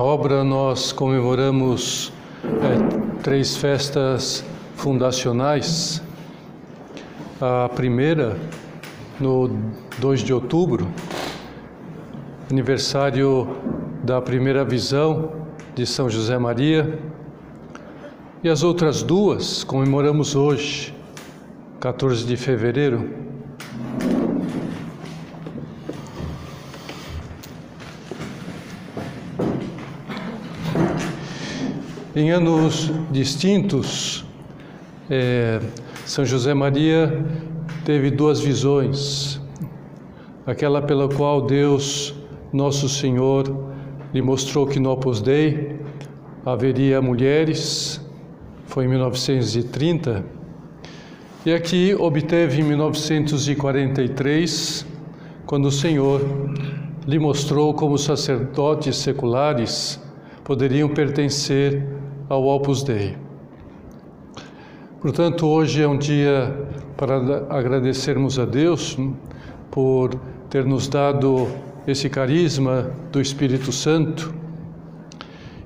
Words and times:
Na 0.00 0.06
obra 0.06 0.42
nós 0.42 0.92
comemoramos 0.92 2.10
é, 2.42 3.20
três 3.22 3.54
festas 3.58 4.42
fundacionais. 4.74 6.02
A 7.38 7.68
primeira, 7.68 8.34
no 9.20 9.50
2 9.98 10.20
de 10.20 10.32
outubro, 10.32 10.88
aniversário 12.50 13.46
da 14.02 14.22
primeira 14.22 14.64
visão 14.64 15.32
de 15.74 15.84
São 15.84 16.08
José 16.08 16.38
Maria. 16.38 16.98
E 18.42 18.48
as 18.48 18.62
outras 18.62 19.02
duas 19.02 19.62
comemoramos 19.64 20.34
hoje, 20.34 20.94
14 21.78 22.24
de 22.24 22.38
fevereiro. 22.38 23.19
Em 32.20 32.30
anos 32.32 32.90
distintos, 33.10 34.24
é, 35.08 35.58
São 36.04 36.22
José 36.22 36.52
Maria 36.52 37.24
teve 37.82 38.10
duas 38.10 38.40
visões. 38.40 39.40
Aquela 40.46 40.82
pela 40.82 41.08
qual 41.08 41.40
Deus, 41.40 42.14
nosso 42.52 42.90
Senhor, 42.90 43.72
lhe 44.12 44.20
mostrou 44.20 44.66
que 44.66 44.78
no 44.78 44.90
Opus 44.90 45.22
Dei 45.22 45.80
haveria 46.44 47.00
mulheres, 47.00 48.06
foi 48.66 48.84
em 48.84 48.88
1930, 48.88 50.22
e 51.46 51.54
aqui 51.54 51.96
obteve 51.98 52.60
em 52.60 52.64
1943, 52.64 54.86
quando 55.46 55.68
o 55.68 55.72
Senhor 55.72 56.20
lhe 57.06 57.18
mostrou 57.18 57.72
como 57.72 57.96
sacerdotes 57.96 58.98
seculares 58.98 59.98
poderiam 60.44 60.88
pertencer 60.88 62.00
ao 62.30 62.46
Opus 62.46 62.84
Dei. 62.84 63.16
Portanto, 65.00 65.48
hoje 65.48 65.82
é 65.82 65.88
um 65.88 65.98
dia 65.98 66.64
para 66.96 67.16
agradecermos 67.50 68.38
a 68.38 68.44
Deus 68.44 68.96
hum, 68.96 69.14
por 69.68 70.14
ter 70.48 70.64
nos 70.64 70.86
dado 70.86 71.48
esse 71.88 72.08
carisma 72.08 72.92
do 73.10 73.20
Espírito 73.20 73.72
Santo. 73.72 74.32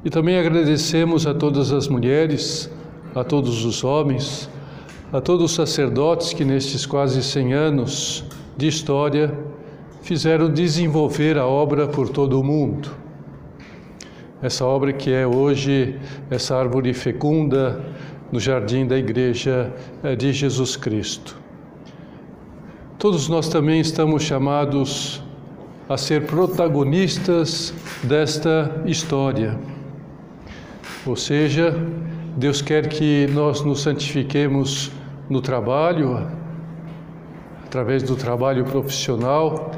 E 0.02 0.08
também 0.08 0.38
agradecemos 0.38 1.26
a 1.26 1.34
todas 1.34 1.70
as 1.70 1.86
mulheres, 1.86 2.70
a 3.14 3.22
todos 3.22 3.62
os 3.66 3.84
homens, 3.84 4.48
a 5.12 5.20
todos 5.20 5.50
os 5.50 5.52
sacerdotes 5.52 6.32
que 6.32 6.46
nestes 6.46 6.86
quase 6.86 7.22
100 7.22 7.52
anos 7.52 8.24
de 8.56 8.68
história 8.68 9.38
fizeram 10.00 10.50
desenvolver 10.50 11.36
a 11.36 11.46
obra 11.46 11.86
por 11.86 12.08
todo 12.08 12.40
o 12.40 12.42
mundo 12.42 13.03
essa 14.44 14.62
obra 14.62 14.92
que 14.92 15.10
é 15.10 15.26
hoje 15.26 15.98
essa 16.30 16.54
árvore 16.54 16.92
fecunda 16.92 17.82
no 18.30 18.38
jardim 18.38 18.86
da 18.86 18.98
Igreja 18.98 19.72
eh, 20.02 20.14
de 20.14 20.34
Jesus 20.34 20.76
Cristo. 20.76 21.34
Todos 22.98 23.26
nós 23.26 23.48
também 23.48 23.80
estamos 23.80 24.22
chamados 24.22 25.22
a 25.88 25.96
ser 25.96 26.26
protagonistas 26.26 27.72
desta 28.02 28.82
história. 28.84 29.58
Ou 31.06 31.16
seja, 31.16 31.74
Deus 32.36 32.60
quer 32.60 32.88
que 32.88 33.26
nós 33.32 33.62
nos 33.62 33.80
santifiquemos 33.80 34.92
no 35.26 35.40
trabalho, 35.40 36.28
através 37.64 38.02
do 38.02 38.14
trabalho 38.14 38.66
profissional 38.66 39.70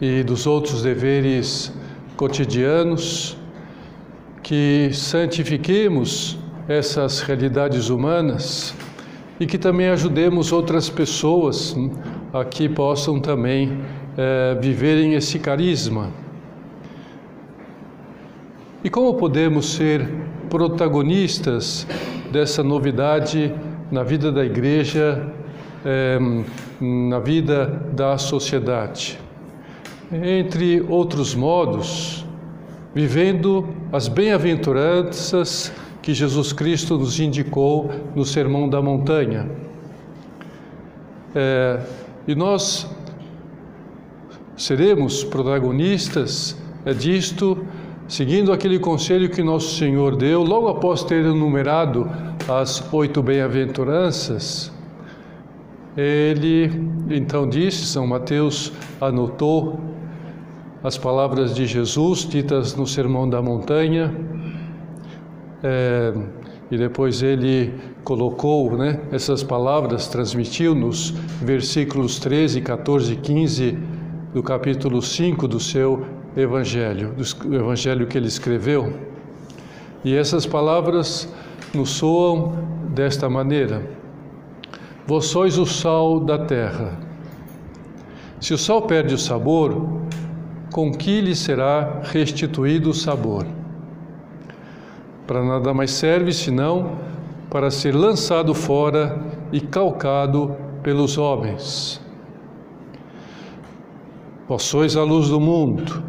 e 0.00 0.22
dos 0.22 0.46
outros 0.46 0.84
deveres 0.84 1.72
cotidianos, 2.16 3.41
que 4.42 4.90
santifiquemos 4.92 6.38
essas 6.68 7.20
realidades 7.20 7.88
humanas 7.88 8.74
e 9.38 9.46
que 9.46 9.58
também 9.58 9.88
ajudemos 9.88 10.52
outras 10.52 10.88
pessoas 10.88 11.74
hum, 11.76 11.90
a 12.32 12.44
que 12.44 12.68
possam 12.68 13.20
também 13.20 13.78
é, 14.16 14.56
viverem 14.60 15.14
esse 15.14 15.38
carisma. 15.38 16.10
E 18.84 18.90
como 18.90 19.14
podemos 19.14 19.74
ser 19.74 20.08
protagonistas 20.50 21.86
dessa 22.32 22.62
novidade 22.62 23.54
na 23.90 24.02
vida 24.02 24.32
da 24.32 24.44
igreja, 24.44 25.32
é, 25.84 26.18
na 26.80 27.20
vida 27.20 27.66
da 27.92 28.18
sociedade? 28.18 29.18
Entre 30.12 30.84
outros 30.88 31.34
modos, 31.34 32.21
vivendo 32.94 33.66
as 33.90 34.08
bem-aventuranças 34.08 35.72
que 36.02 36.12
Jesus 36.12 36.52
Cristo 36.52 36.98
nos 36.98 37.18
indicou 37.20 37.90
no 38.14 38.24
Sermão 38.24 38.68
da 38.68 38.82
Montanha. 38.82 39.48
É, 41.34 41.80
e 42.26 42.34
nós 42.34 42.86
seremos 44.56 45.24
protagonistas 45.24 46.56
é, 46.84 46.92
disto, 46.92 47.64
seguindo 48.06 48.52
aquele 48.52 48.78
conselho 48.78 49.30
que 49.30 49.42
nosso 49.42 49.76
Senhor 49.76 50.16
deu, 50.16 50.42
logo 50.42 50.68
após 50.68 51.02
ter 51.02 51.24
enumerado 51.24 52.10
as 52.48 52.92
oito 52.92 53.22
bem-aventuranças. 53.22 54.70
Ele 55.96 56.70
então 57.10 57.48
disse, 57.48 57.86
São 57.86 58.06
Mateus 58.06 58.72
anotou 59.00 59.80
as 60.82 60.98
palavras 60.98 61.54
de 61.54 61.64
Jesus 61.64 62.26
ditas 62.28 62.74
no 62.74 62.86
Sermão 62.86 63.28
da 63.28 63.40
Montanha, 63.40 64.12
é, 65.62 66.12
e 66.70 66.76
depois 66.76 67.22
ele 67.22 67.72
colocou 68.02 68.76
né, 68.76 69.00
essas 69.12 69.44
palavras, 69.44 70.08
transmitiu 70.08 70.74
nos 70.74 71.10
versículos 71.40 72.18
13, 72.18 72.60
14 72.62 73.12
e 73.12 73.16
15 73.16 73.78
do 74.34 74.42
capítulo 74.42 75.00
5 75.00 75.46
do 75.46 75.60
seu 75.60 76.04
Evangelho, 76.36 77.14
do 77.14 77.54
Evangelho 77.54 78.06
que 78.06 78.18
ele 78.18 78.26
escreveu. 78.26 78.92
E 80.04 80.16
essas 80.16 80.46
palavras 80.46 81.32
nos 81.72 81.90
soam 81.90 82.54
desta 82.88 83.28
maneira: 83.28 83.88
Vós 85.06 85.26
sois 85.26 85.58
o 85.58 85.66
sal 85.66 86.18
da 86.18 86.38
terra. 86.38 86.98
Se 88.40 88.52
o 88.52 88.58
sal 88.58 88.82
perde 88.82 89.14
o 89.14 89.18
sabor, 89.18 90.02
com 90.72 90.90
que 90.90 91.20
lhe 91.20 91.36
será 91.36 92.00
restituído 92.02 92.90
o 92.90 92.94
sabor. 92.94 93.46
Para 95.26 95.44
nada 95.44 95.74
mais 95.74 95.90
serve 95.90 96.32
senão 96.32 96.92
para 97.50 97.70
ser 97.70 97.94
lançado 97.94 98.54
fora 98.54 99.22
e 99.52 99.60
calcado 99.60 100.56
pelos 100.82 101.18
homens. 101.18 102.00
Vós 104.48 104.62
sois 104.62 104.96
a 104.96 105.04
luz 105.04 105.28
do 105.28 105.38
mundo. 105.38 106.02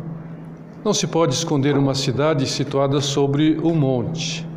Não 0.84 0.94
se 0.94 1.08
pode 1.08 1.34
esconder 1.34 1.78
uma 1.78 1.94
cidade 1.94 2.48
situada 2.48 3.02
sobre 3.02 3.60
um 3.62 3.76
monte, 3.76 4.48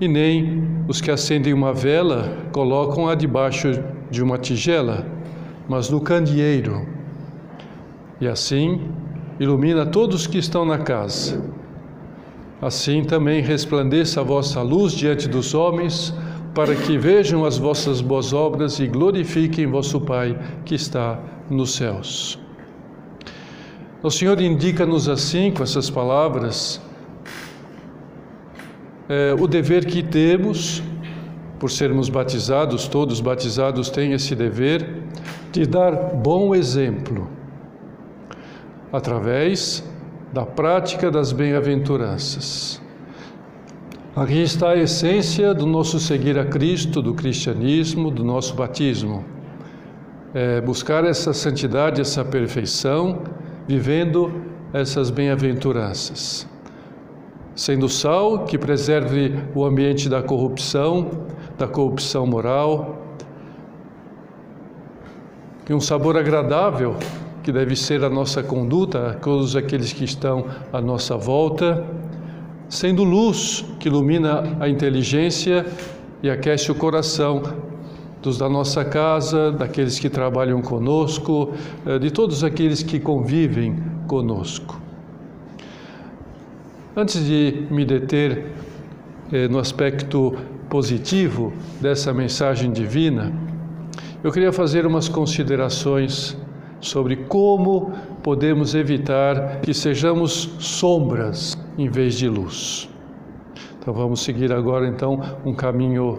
e 0.00 0.08
nem 0.08 0.84
os 0.88 1.00
que 1.00 1.10
acendem 1.10 1.52
uma 1.52 1.72
vela 1.72 2.36
colocam-a 2.52 3.14
debaixo 3.14 3.82
de 4.10 4.22
uma 4.22 4.38
tigela, 4.38 5.06
mas 5.68 5.90
no 5.90 6.00
candeeiro. 6.00 6.86
E 8.20 8.26
assim 8.26 8.80
ilumina 9.40 9.86
todos 9.86 10.26
que 10.26 10.36
estão 10.36 10.66
na 10.66 10.76
casa. 10.76 11.42
Assim 12.60 13.02
também 13.02 13.40
resplandeça 13.40 14.20
a 14.20 14.22
vossa 14.22 14.60
luz 14.60 14.92
diante 14.92 15.26
dos 15.26 15.54
homens, 15.54 16.14
para 16.54 16.74
que 16.74 16.98
vejam 16.98 17.46
as 17.46 17.56
vossas 17.56 18.02
boas 18.02 18.34
obras 18.34 18.78
e 18.80 18.86
glorifiquem 18.86 19.66
vosso 19.66 19.98
Pai 19.98 20.38
que 20.66 20.74
está 20.74 21.18
nos 21.48 21.74
céus. 21.74 22.38
O 24.02 24.10
Senhor 24.10 24.38
indica-nos 24.42 25.08
assim, 25.08 25.50
com 25.50 25.62
essas 25.62 25.88
palavras, 25.88 26.80
é, 29.08 29.34
o 29.38 29.46
dever 29.46 29.86
que 29.86 30.02
temos, 30.02 30.82
por 31.58 31.70
sermos 31.70 32.10
batizados, 32.10 32.86
todos 32.88 33.20
batizados 33.20 33.88
têm 33.88 34.12
esse 34.12 34.34
dever, 34.34 35.04
de 35.50 35.64
dar 35.66 35.92
bom 36.14 36.54
exemplo 36.54 37.39
através 38.92 39.84
da 40.32 40.44
prática 40.44 41.10
das 41.10 41.32
bem-aventuranças. 41.32 42.80
Aqui 44.14 44.42
está 44.42 44.70
a 44.70 44.76
essência 44.76 45.54
do 45.54 45.66
nosso 45.66 46.00
seguir 46.00 46.38
a 46.38 46.44
Cristo, 46.44 47.00
do 47.00 47.14
cristianismo, 47.14 48.10
do 48.10 48.24
nosso 48.24 48.54
batismo. 48.54 49.24
É 50.34 50.60
buscar 50.60 51.04
essa 51.04 51.32
santidade, 51.32 52.00
essa 52.00 52.24
perfeição, 52.24 53.22
vivendo 53.66 54.32
essas 54.72 55.10
bem-aventuranças. 55.10 56.46
Sendo 57.54 57.88
sal 57.88 58.44
que 58.44 58.58
preserve 58.58 59.34
o 59.54 59.64
ambiente 59.64 60.08
da 60.08 60.22
corrupção, 60.22 61.10
da 61.56 61.68
corrupção 61.68 62.26
moral, 62.26 63.00
e 65.68 65.72
um 65.72 65.80
sabor 65.80 66.16
agradável 66.16 66.96
que 67.50 67.52
deve 67.52 67.74
ser 67.74 68.04
a 68.04 68.08
nossa 68.08 68.44
conduta 68.44 69.08
a 69.08 69.14
todos 69.14 69.56
aqueles 69.56 69.92
que 69.92 70.04
estão 70.04 70.46
à 70.72 70.80
nossa 70.80 71.16
volta, 71.16 71.84
sendo 72.68 73.02
luz 73.02 73.64
que 73.80 73.88
ilumina 73.88 74.56
a 74.60 74.68
inteligência 74.68 75.66
e 76.22 76.30
aquece 76.30 76.70
o 76.70 76.76
coração 76.76 77.42
dos 78.22 78.38
da 78.38 78.48
nossa 78.48 78.84
casa, 78.84 79.50
daqueles 79.50 79.98
que 79.98 80.08
trabalham 80.08 80.62
conosco, 80.62 81.52
eh, 81.84 81.98
de 81.98 82.12
todos 82.12 82.44
aqueles 82.44 82.84
que 82.84 83.00
convivem 83.00 83.82
conosco. 84.06 84.80
Antes 86.96 87.24
de 87.24 87.66
me 87.68 87.84
deter 87.84 88.52
eh, 89.32 89.48
no 89.48 89.58
aspecto 89.58 90.36
positivo 90.68 91.52
dessa 91.80 92.14
mensagem 92.14 92.70
divina, 92.70 93.32
eu 94.22 94.30
queria 94.30 94.52
fazer 94.52 94.86
umas 94.86 95.08
considerações 95.08 96.38
sobre 96.80 97.16
como 97.16 97.92
podemos 98.22 98.74
evitar 98.74 99.60
que 99.60 99.74
sejamos 99.74 100.50
sombras 100.58 101.58
em 101.76 101.88
vez 101.88 102.14
de 102.16 102.28
luz. 102.28 102.88
Então 103.78 103.94
vamos 103.94 104.20
seguir 104.22 104.52
agora 104.52 104.86
então 104.86 105.20
um 105.44 105.54
caminho 105.54 106.18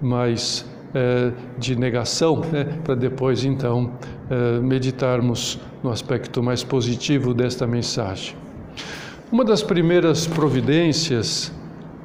mais 0.00 0.68
é, 0.94 1.32
de 1.58 1.76
negação, 1.76 2.40
né, 2.52 2.64
para 2.84 2.94
depois 2.94 3.44
então 3.44 3.92
é, 4.30 4.60
meditarmos 4.60 5.60
no 5.82 5.90
aspecto 5.90 6.42
mais 6.42 6.64
positivo 6.64 7.32
desta 7.32 7.66
mensagem. 7.66 8.34
Uma 9.30 9.44
das 9.44 9.62
primeiras 9.62 10.26
providências 10.26 11.52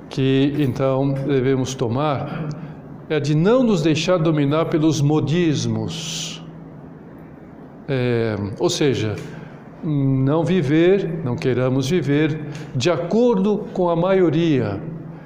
que 0.10 0.54
então 0.60 1.14
devemos 1.14 1.74
tomar 1.74 2.50
é 3.10 3.16
a 3.16 3.20
de 3.20 3.36
não 3.36 3.64
nos 3.64 3.82
deixar 3.82 4.18
dominar 4.18 4.66
pelos 4.66 5.02
modismos. 5.02 6.31
É, 7.94 8.38
ou 8.58 8.70
seja, 8.70 9.18
não 9.84 10.46
viver, 10.46 11.20
não 11.26 11.36
queiramos 11.36 11.90
viver 11.90 12.40
de 12.74 12.90
acordo 12.90 13.66
com 13.74 13.90
a 13.90 13.98
maioria, 13.98 14.80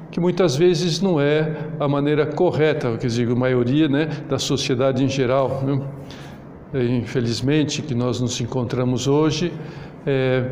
que 0.10 0.20
muitas 0.20 0.56
vezes 0.56 1.00
não 1.00 1.22
é 1.22 1.56
a 1.80 1.88
maneira 1.88 2.26
correta, 2.26 2.98
que 2.98 3.06
digo, 3.06 3.36
maioria 3.36 3.88
né, 3.88 4.10
da 4.28 4.40
sociedade 4.40 5.04
em 5.04 5.08
geral. 5.08 5.62
Né? 5.64 5.80
Infelizmente, 7.02 7.84
que 7.84 7.94
nós 7.94 8.20
nos 8.20 8.42
encontramos 8.42 9.08
hoje, 9.08 9.54
é, 10.04 10.50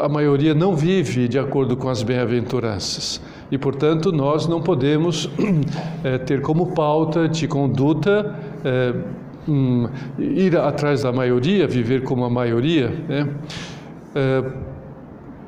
a 0.00 0.08
maioria 0.08 0.54
não 0.54 0.76
vive 0.76 1.26
de 1.26 1.40
acordo 1.40 1.76
com 1.76 1.88
as 1.88 2.04
bem-aventuranças. 2.04 3.20
E, 3.50 3.58
portanto, 3.58 4.12
nós 4.12 4.46
não 4.46 4.62
podemos 4.62 5.28
é, 6.04 6.18
ter 6.18 6.40
como 6.40 6.68
pauta 6.68 7.28
de 7.28 7.48
conduta 7.48 8.38
é, 8.64 8.94
um, 9.48 9.88
ir 10.18 10.56
atrás 10.56 11.02
da 11.02 11.12
maioria, 11.12 11.66
viver 11.66 12.02
como 12.02 12.24
a 12.24 12.30
maioria, 12.30 12.88
né? 13.08 13.28
É, 14.14 14.44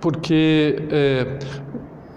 porque 0.00 0.82
é, 0.90 1.38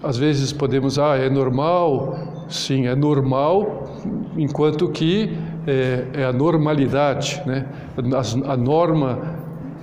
às 0.02 0.16
vezes 0.16 0.52
podemos, 0.52 0.98
ah, 0.98 1.16
é 1.16 1.28
normal, 1.28 2.46
sim, 2.48 2.86
é 2.86 2.94
normal, 2.94 3.90
enquanto 4.36 4.88
que 4.88 5.36
é, 5.66 6.04
é 6.14 6.24
a 6.24 6.32
normalidade, 6.32 7.42
né? 7.46 7.66
a, 7.96 8.52
a 8.52 8.56
norma 8.56 9.18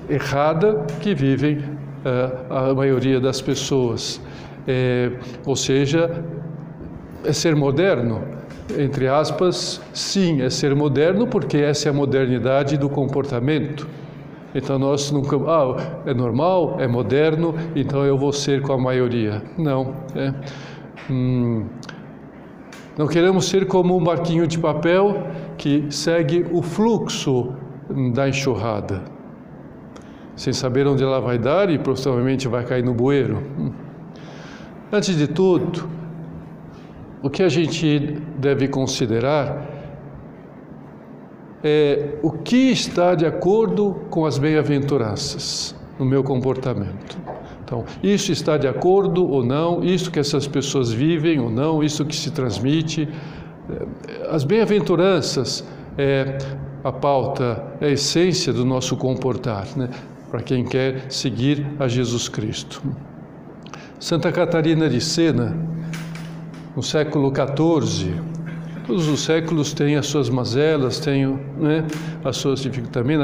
errada 0.10 0.86
que 1.00 1.16
vivem 1.16 1.58
uh, 1.60 2.72
a 2.72 2.74
maioria 2.74 3.20
das 3.20 3.42
pessoas. 3.42 4.22
É, 4.68 5.12
ou 5.46 5.56
seja, 5.56 6.24
é 7.26 7.34
ser 7.34 7.56
moderno, 7.56 8.22
entre 8.80 9.08
aspas, 9.08 9.82
sim, 9.94 10.42
é 10.42 10.50
ser 10.50 10.76
moderno 10.76 11.28
porque 11.28 11.58
essa 11.58 11.90
é 11.90 11.92
a 11.92 11.94
modernidade 11.94 12.78
do 12.78 12.90
comportamento. 12.90 13.88
Então 14.54 14.78
nós 14.78 15.12
nunca, 15.12 15.38
ah, 15.38 16.02
é 16.06 16.14
normal, 16.14 16.78
é 16.80 16.88
moderno, 16.88 17.56
então 17.76 18.06
eu 18.06 18.18
vou 18.18 18.32
ser 18.32 18.62
com 18.62 18.74
a 18.74 18.78
maioria. 18.78 19.42
Não, 19.58 19.94
é. 20.16 20.34
Hum, 21.10 21.66
não 22.98 23.08
queremos 23.08 23.46
ser 23.46 23.66
como 23.68 23.98
um 23.98 24.04
barquinho 24.04 24.46
de 24.46 24.60
papel 24.60 25.28
que 25.58 25.86
segue 25.90 26.46
o 26.52 26.62
fluxo 26.62 27.54
da 28.14 28.28
enxurrada 28.28 29.02
sem 30.42 30.54
saber 30.54 30.88
onde 30.88 31.04
ela 31.04 31.20
vai 31.20 31.38
dar 31.38 31.70
e 31.70 31.78
provavelmente 31.78 32.48
vai 32.48 32.66
cair 32.66 32.84
no 32.84 32.96
bueiro. 32.96 33.44
Antes 34.92 35.16
de 35.16 35.28
tudo, 35.28 35.88
o 37.22 37.30
que 37.30 37.44
a 37.44 37.50
gente 37.50 38.18
deve 38.38 38.68
considerar 38.68 39.68
é 41.64 42.16
o 42.24 42.32
que 42.32 42.72
está 42.72 43.14
de 43.14 43.26
acordo 43.26 44.02
com 44.10 44.26
as 44.26 44.38
bem-aventuranças 44.38 45.76
no 46.00 46.06
meu 46.06 46.24
comportamento. 46.24 47.18
Então, 47.64 47.86
isso 48.02 48.32
está 48.32 48.58
de 48.58 48.68
acordo 48.68 49.26
ou 49.30 49.46
não, 49.46 49.84
isso 49.84 50.12
que 50.12 50.20
essas 50.20 50.48
pessoas 50.48 50.92
vivem 50.92 51.40
ou 51.40 51.50
não, 51.50 51.84
isso 51.84 52.04
que 52.04 52.16
se 52.16 52.32
transmite. 52.32 53.08
As 54.30 54.44
bem-aventuranças 54.44 55.64
é 55.98 56.38
a 56.84 56.92
pauta, 56.92 57.64
é 57.80 57.86
a 57.86 57.90
essência 57.92 58.52
do 58.52 58.66
nosso 58.66 58.98
comportar. 58.98 59.68
Né? 59.78 59.90
para 60.32 60.42
quem 60.42 60.64
quer 60.64 61.12
seguir 61.12 61.68
a 61.78 61.90
Jesus 61.90 62.30
Cristo. 62.30 62.82
Santa 64.00 64.32
Catarina 64.32 64.90
de 64.90 65.02
Sena, 65.02 65.54
no 66.76 66.82
século 66.82 67.32
XIV, 67.34 68.14
todos 68.88 69.08
os 69.08 69.22
séculos 69.22 69.74
têm 69.74 69.96
as 69.96 70.08
suas 70.08 70.30
mazelas, 70.30 71.00
têm 71.00 71.40
né, 71.58 71.86
as 72.24 72.38
suas 72.38 72.62
dificuldades, 72.62 72.92
também 72.92 73.18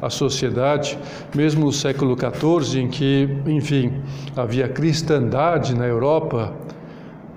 a 0.00 0.10
sociedade, 0.10 0.98
mesmo 1.34 1.66
no 1.66 1.72
século 1.72 2.16
XIV, 2.16 2.80
em 2.80 2.88
que, 2.88 3.28
enfim, 3.46 3.92
havia 4.36 4.68
cristandade 4.68 5.74
na 5.74 5.86
Europa, 5.86 6.52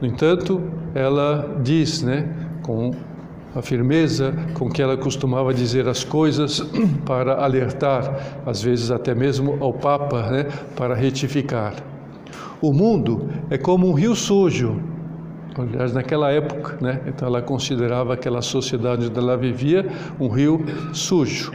no 0.01 0.07
entanto, 0.07 0.61
ela 0.93 1.57
diz, 1.63 2.01
né, 2.01 2.27
com 2.61 2.91
a 3.55 3.61
firmeza 3.61 4.33
com 4.53 4.69
que 4.69 4.81
ela 4.81 4.97
costumava 4.97 5.53
dizer 5.53 5.87
as 5.87 6.03
coisas 6.03 6.59
para 7.05 7.43
alertar, 7.43 8.41
às 8.45 8.61
vezes 8.61 8.91
até 8.91 9.15
mesmo 9.15 9.57
ao 9.61 9.71
Papa, 9.71 10.23
né, 10.29 10.47
para 10.75 10.93
retificar. 10.93 11.73
O 12.61 12.73
mundo 12.73 13.29
é 13.49 13.57
como 13.57 13.87
um 13.87 13.93
rio 13.93 14.15
sujo. 14.15 14.94
Aliás, 15.57 15.93
naquela 15.93 16.31
época, 16.31 16.77
né, 16.81 16.99
então 17.07 17.27
ela 17.27 17.41
considerava 17.41 18.13
aquela 18.13 18.41
sociedade 18.41 19.07
onde 19.07 19.17
ela 19.17 19.37
vivia 19.37 19.87
um 20.19 20.27
rio 20.27 20.65
sujo. 20.91 21.53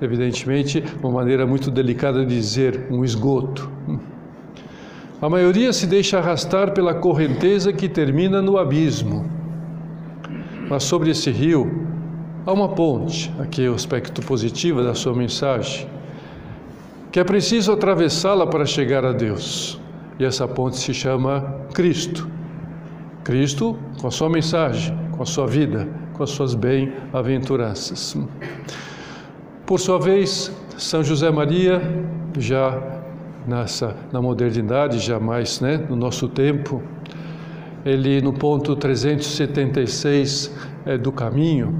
Evidentemente, 0.00 0.82
uma 1.02 1.12
maneira 1.12 1.46
muito 1.46 1.70
delicada 1.70 2.24
de 2.24 2.34
dizer 2.34 2.86
um 2.90 3.04
esgoto. 3.04 3.70
A 5.20 5.28
maioria 5.28 5.72
se 5.72 5.86
deixa 5.86 6.18
arrastar 6.18 6.72
pela 6.72 6.94
correnteza 6.94 7.72
que 7.72 7.88
termina 7.88 8.40
no 8.40 8.56
abismo. 8.56 9.30
Mas 10.68 10.82
sobre 10.84 11.10
esse 11.10 11.30
rio 11.30 11.86
há 12.46 12.52
uma 12.52 12.70
ponte, 12.70 13.30
aqui 13.38 13.66
é 13.66 13.68
o 13.68 13.74
aspecto 13.74 14.22
positivo 14.22 14.82
da 14.82 14.94
sua 14.94 15.14
mensagem, 15.14 15.86
que 17.12 17.20
é 17.20 17.24
preciso 17.24 17.72
atravessá-la 17.72 18.46
para 18.46 18.64
chegar 18.64 19.04
a 19.04 19.12
Deus. 19.12 19.78
E 20.18 20.24
essa 20.24 20.48
ponte 20.48 20.78
se 20.78 20.94
chama 20.94 21.42
Cristo. 21.74 22.31
Cristo 23.24 23.78
com 24.00 24.08
a 24.08 24.10
sua 24.10 24.28
mensagem, 24.28 24.96
com 25.12 25.22
a 25.22 25.26
sua 25.26 25.46
vida, 25.46 25.88
com 26.14 26.22
as 26.22 26.30
suas 26.30 26.54
bem-aventuranças. 26.54 28.16
Por 29.64 29.78
sua 29.78 29.98
vez, 29.98 30.52
São 30.76 31.02
José 31.02 31.30
Maria, 31.30 31.80
já 32.38 32.80
nessa 33.46 33.96
na 34.12 34.20
modernidade, 34.20 34.98
jamais, 34.98 35.60
né, 35.60 35.76
no 35.88 35.96
nosso 35.96 36.28
tempo, 36.28 36.82
ele 37.84 38.20
no 38.20 38.32
ponto 38.32 38.76
376 38.76 40.54
é, 40.86 40.96
do 40.96 41.10
caminho, 41.10 41.74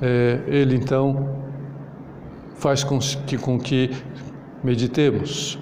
é, 0.00 0.40
ele 0.46 0.76
então 0.76 1.36
faz 2.56 2.84
com 2.84 2.98
que, 2.98 3.38
com 3.38 3.58
que 3.58 3.90
meditemos. 4.62 5.58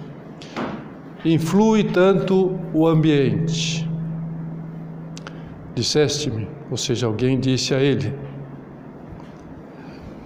Influi 1.24 1.84
tanto 1.84 2.58
o 2.72 2.86
ambiente. 2.86 3.88
Disseste-me, 5.74 6.48
ou 6.70 6.76
seja, 6.76 7.06
alguém 7.06 7.38
disse 7.38 7.74
a 7.74 7.78
ele. 7.78 8.14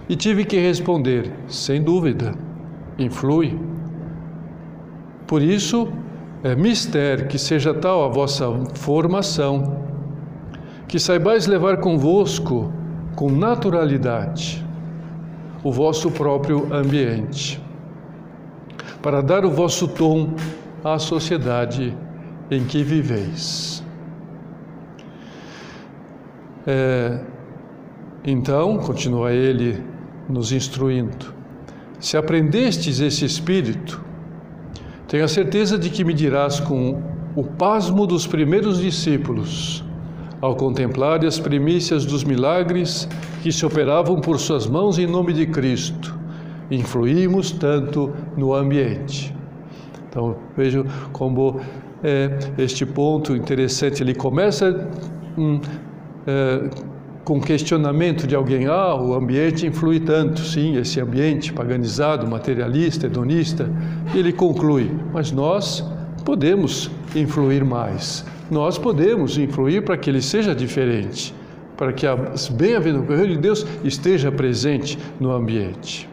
E 0.07 0.15
tive 0.15 0.45
que 0.45 0.57
responder, 0.57 1.33
sem 1.47 1.83
dúvida, 1.83 2.33
influi. 2.97 3.59
Por 5.27 5.41
isso, 5.41 5.91
é 6.43 6.55
mister 6.55 7.27
que 7.27 7.37
seja 7.37 7.73
tal 7.73 8.05
a 8.05 8.07
vossa 8.07 8.45
formação, 8.75 9.83
que 10.87 10.99
saibais 10.99 11.47
levar 11.47 11.77
convosco 11.77 12.71
com 13.15 13.29
naturalidade 13.29 14.63
o 15.63 15.71
vosso 15.71 16.11
próprio 16.11 16.71
ambiente, 16.71 17.59
para 19.01 19.21
dar 19.21 19.43
o 19.43 19.49
vosso 19.49 19.87
tom 19.87 20.35
à 20.85 20.97
sociedade 20.97 21.93
em 22.49 22.63
que 22.63 22.81
viveis. 22.81 23.83
É, 26.65 27.19
então, 28.23 28.77
continua 28.77 29.33
ele 29.33 29.83
nos 30.29 30.53
instruindo, 30.53 31.33
se 31.99 32.15
aprendestes 32.15 33.01
esse 33.01 33.25
espírito, 33.25 34.05
Tenho 35.07 35.23
a 35.23 35.27
certeza 35.27 35.77
de 35.77 35.91
que 35.91 36.03
me 36.03 36.13
dirás 36.13 36.59
com 36.59 37.01
o 37.35 37.43
pasmo 37.43 38.07
dos 38.07 38.25
primeiros 38.25 38.81
discípulos, 38.81 39.83
ao 40.41 40.55
contemplar 40.55 41.23
as 41.23 41.39
primícias 41.39 42.05
dos 42.05 42.23
milagres 42.23 43.07
que 43.43 43.51
se 43.51 43.65
operavam 43.65 44.19
por 44.19 44.39
suas 44.39 44.65
mãos 44.65 44.97
em 44.97 45.05
nome 45.05 45.31
de 45.31 45.45
Cristo, 45.45 46.17
influímos 46.71 47.51
tanto 47.51 48.11
no 48.35 48.53
ambiente. 48.53 49.33
Então 50.15 50.37
vejo 50.55 50.85
como 51.11 51.59
é, 52.01 52.39
este 52.57 52.85
ponto 52.85 53.35
interessante. 53.35 54.01
Ele 54.01 54.15
começa 54.15 54.89
hum, 55.37 55.59
é, 56.25 56.69
com 57.25 57.41
questionamento 57.41 58.25
de 58.25 58.33
alguém: 58.33 58.65
ah, 58.65 58.95
o 58.95 59.13
ambiente 59.13 59.67
influi 59.67 59.99
tanto, 59.99 60.39
sim, 60.39 60.77
esse 60.77 61.01
ambiente 61.01 61.51
paganizado, 61.51 62.25
materialista, 62.25 63.07
hedonista. 63.07 63.69
E 64.13 64.19
ele 64.19 64.31
conclui: 64.31 64.89
mas 65.11 65.33
nós 65.33 65.83
podemos 66.23 66.89
influir 67.13 67.65
mais. 67.65 68.25
Nós 68.49 68.77
podemos 68.77 69.37
influir 69.37 69.83
para 69.83 69.97
que 69.97 70.09
ele 70.09 70.21
seja 70.21 70.55
diferente, 70.55 71.35
para 71.75 71.91
que 71.91 72.07
a 72.07 72.15
bem-aventurança 72.51 73.27
de 73.27 73.37
Deus 73.37 73.67
esteja 73.83 74.31
presente 74.31 74.97
no 75.19 75.33
ambiente. 75.33 76.07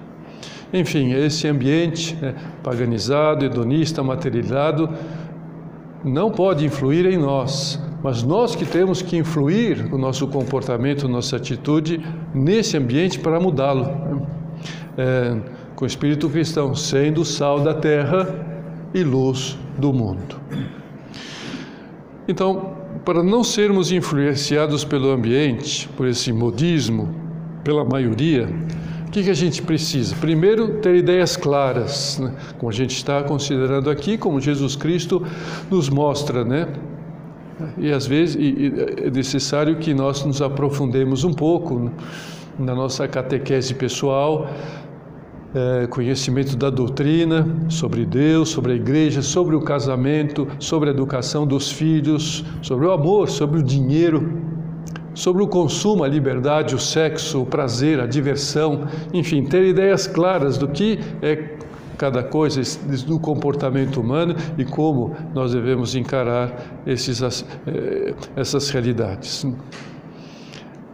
Enfim, 0.73 1.13
esse 1.13 1.47
ambiente 1.47 2.17
né, 2.17 2.35
paganizado, 2.63 3.45
hedonista, 3.45 4.03
materializado, 4.03 4.89
não 6.05 6.31
pode 6.31 6.65
influir 6.65 7.07
em 7.07 7.19
nós, 7.19 7.81
mas 8.03 8.23
nós 8.23 8.57
que 8.57 8.65
temos 8.65 9.03
que 9.03 9.17
influir 9.17 9.93
o 9.93 9.99
nosso 9.99 10.27
comportamento, 10.27 11.07
nossa 11.07 11.37
atitude 11.37 12.01
nesse 12.35 12.77
ambiente 12.77 13.19
para 13.19 13.39
mudá-lo. 13.39 13.85
Né? 13.85 14.27
É, 14.97 15.63
com 15.75 15.85
o 15.85 15.87
espírito 15.87 16.29
cristão, 16.29 16.75
sendo 16.75 17.25
sal 17.25 17.61
da 17.61 17.75
terra 17.75 18.29
e 18.95 19.03
luz 19.03 19.59
do 19.79 19.93
mundo. 19.93 20.37
Então, 22.29 22.75
para 23.05 23.23
não 23.23 23.43
sermos 23.43 23.91
influenciados 23.91 24.85
pelo 24.85 25.11
ambiente, 25.11 25.89
por 25.97 26.07
esse 26.07 26.33
modismo, 26.33 27.13
pela 27.65 27.85
maioria, 27.85 28.49
que, 29.13 29.23
que 29.23 29.31
a 29.31 29.35
gente 29.35 29.61
precisa? 29.61 30.17
Primeiro, 30.17 30.81
ter 30.81 30.97
ideias 30.97 31.37
claras, 31.37 32.19
né? 32.19 32.33
como 32.59 32.71
a 32.71 32.75
gente 32.75 32.97
está 32.97 33.23
considerando 33.23 33.91
aqui, 33.91 34.17
como 34.17 34.41
Jesus 34.41 34.75
Cristo 34.75 35.23
nos 35.71 35.91
mostra, 35.91 36.43
né? 36.43 36.67
E 37.77 37.93
às 37.93 38.07
vezes 38.07 38.37
e, 38.37 38.41
e 38.41 39.07
é 39.07 39.11
necessário 39.11 39.77
que 39.77 39.93
nós 39.93 40.25
nos 40.25 40.41
aprofundemos 40.41 41.25
um 41.25 41.33
pouco 41.33 41.79
né? 41.79 41.91
na 42.59 42.75
nossa 42.75 43.07
catequese 43.07 43.75
pessoal, 43.75 44.49
é, 45.55 45.87
conhecimento 45.89 46.57
da 46.57 46.71
doutrina 46.71 47.47
sobre 47.69 48.07
Deus, 48.07 48.49
sobre 48.49 48.73
a 48.73 48.75
igreja, 48.75 49.21
sobre 49.21 49.55
o 49.55 49.61
casamento, 49.61 50.49
sobre 50.59 50.89
a 50.89 50.93
educação 50.93 51.47
dos 51.47 51.71
filhos, 51.71 52.43
sobre 52.63 52.87
o 52.87 52.91
amor, 52.91 53.29
sobre 53.29 53.61
o 53.61 53.63
dinheiro, 53.63 54.52
sobre 55.15 55.43
o 55.43 55.49
consumo, 55.49 56.05
a 56.05 56.09
liberdade, 56.09 56.75
o 56.75 56.79
sexo, 56.79 57.43
o 57.43 57.47
prazer, 57.47 58.01
a 58.01 58.07
diversão, 58.07 58.87
enfim, 59.13 59.45
ter 59.45 59.65
ideias 59.65 60.07
claras 60.07 60.57
do 60.59 60.69
que 60.69 60.99
é 61.21 61.57
cada 61.99 62.23
coisa 62.23 62.61
do 63.07 63.21
comportamento 63.21 64.01
humano 64.01 64.35
e 64.59 64.65
como 64.65 65.15
nós 65.33 65.53
devemos 65.53 65.95
encarar 65.95 66.81
esses, 66.85 67.45
eh, 67.67 68.15
essas 68.35 68.71
realidades. 68.71 69.47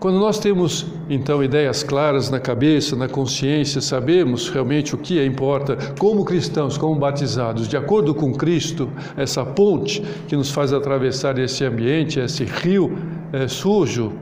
Quando 0.00 0.21
nós 0.21 0.38
temos 0.38 0.87
então 1.11 1.43
ideias 1.43 1.83
claras 1.83 2.31
na 2.31 2.38
cabeça, 2.38 2.95
na 2.95 3.09
consciência, 3.09 3.81
sabemos 3.81 4.49
realmente 4.49 4.95
o 4.95 4.99
que 4.99 5.25
importa, 5.25 5.76
como 5.99 6.25
cristãos, 6.25 6.78
como 6.78 6.95
batizados, 6.95 7.67
de 7.67 7.76
acordo 7.76 8.14
com 8.14 8.33
Cristo, 8.33 8.88
essa 9.17 9.45
ponte 9.45 10.00
que 10.28 10.37
nos 10.37 10.52
faz 10.52 10.73
atravessar 10.73 11.37
esse 11.40 11.64
ambiente, 11.64 12.21
esse 12.21 12.45
rio 12.45 12.97
é, 13.33 13.49
sujo, 13.49 14.12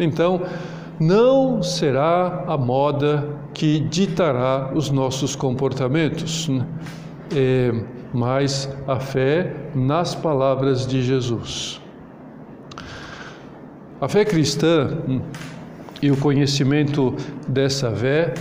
então 0.00 0.42
não 0.98 1.62
será 1.62 2.44
a 2.48 2.58
moda 2.58 3.28
que 3.52 3.78
ditará 3.78 4.72
os 4.74 4.90
nossos 4.90 5.36
comportamentos, 5.36 6.50
é, 7.32 7.72
mas 8.12 8.68
a 8.88 8.98
fé 8.98 9.54
nas 9.76 10.12
palavras 10.12 10.84
de 10.84 11.02
Jesus. 11.02 11.83
A 14.00 14.08
fé 14.08 14.24
cristã 14.24 14.98
e 16.02 16.10
o 16.10 16.16
conhecimento 16.16 17.14
dessa 17.46 17.92
fé 17.92 18.34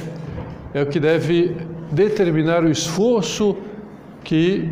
é 0.73 0.81
o 0.81 0.87
que 0.87 0.99
deve 0.99 1.55
determinar 1.91 2.63
o 2.63 2.69
esforço 2.69 3.55
que 4.23 4.67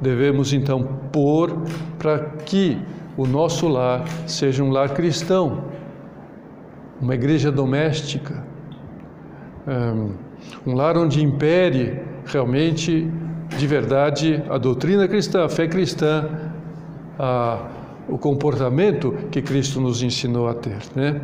devemos 0.00 0.52
então 0.54 0.82
pôr 1.12 1.62
para 1.98 2.18
que 2.46 2.78
o 3.16 3.26
nosso 3.26 3.68
lar 3.68 4.04
seja 4.26 4.64
um 4.64 4.70
lar 4.70 4.90
cristão, 4.94 5.64
uma 7.00 7.14
igreja 7.14 7.52
doméstica, 7.52 8.42
um 10.66 10.74
lar 10.74 10.96
onde 10.96 11.22
impere 11.22 12.00
realmente, 12.24 13.10
de 13.56 13.66
verdade, 13.66 14.42
a 14.48 14.56
doutrina 14.56 15.06
cristã, 15.06 15.44
a 15.44 15.48
fé 15.48 15.66
cristã, 15.66 16.26
a 17.18 17.77
o 18.08 18.16
comportamento 18.16 19.12
que 19.30 19.42
Cristo 19.42 19.80
nos 19.80 20.02
ensinou 20.02 20.48
a 20.48 20.54
ter. 20.54 20.78
Né? 20.94 21.20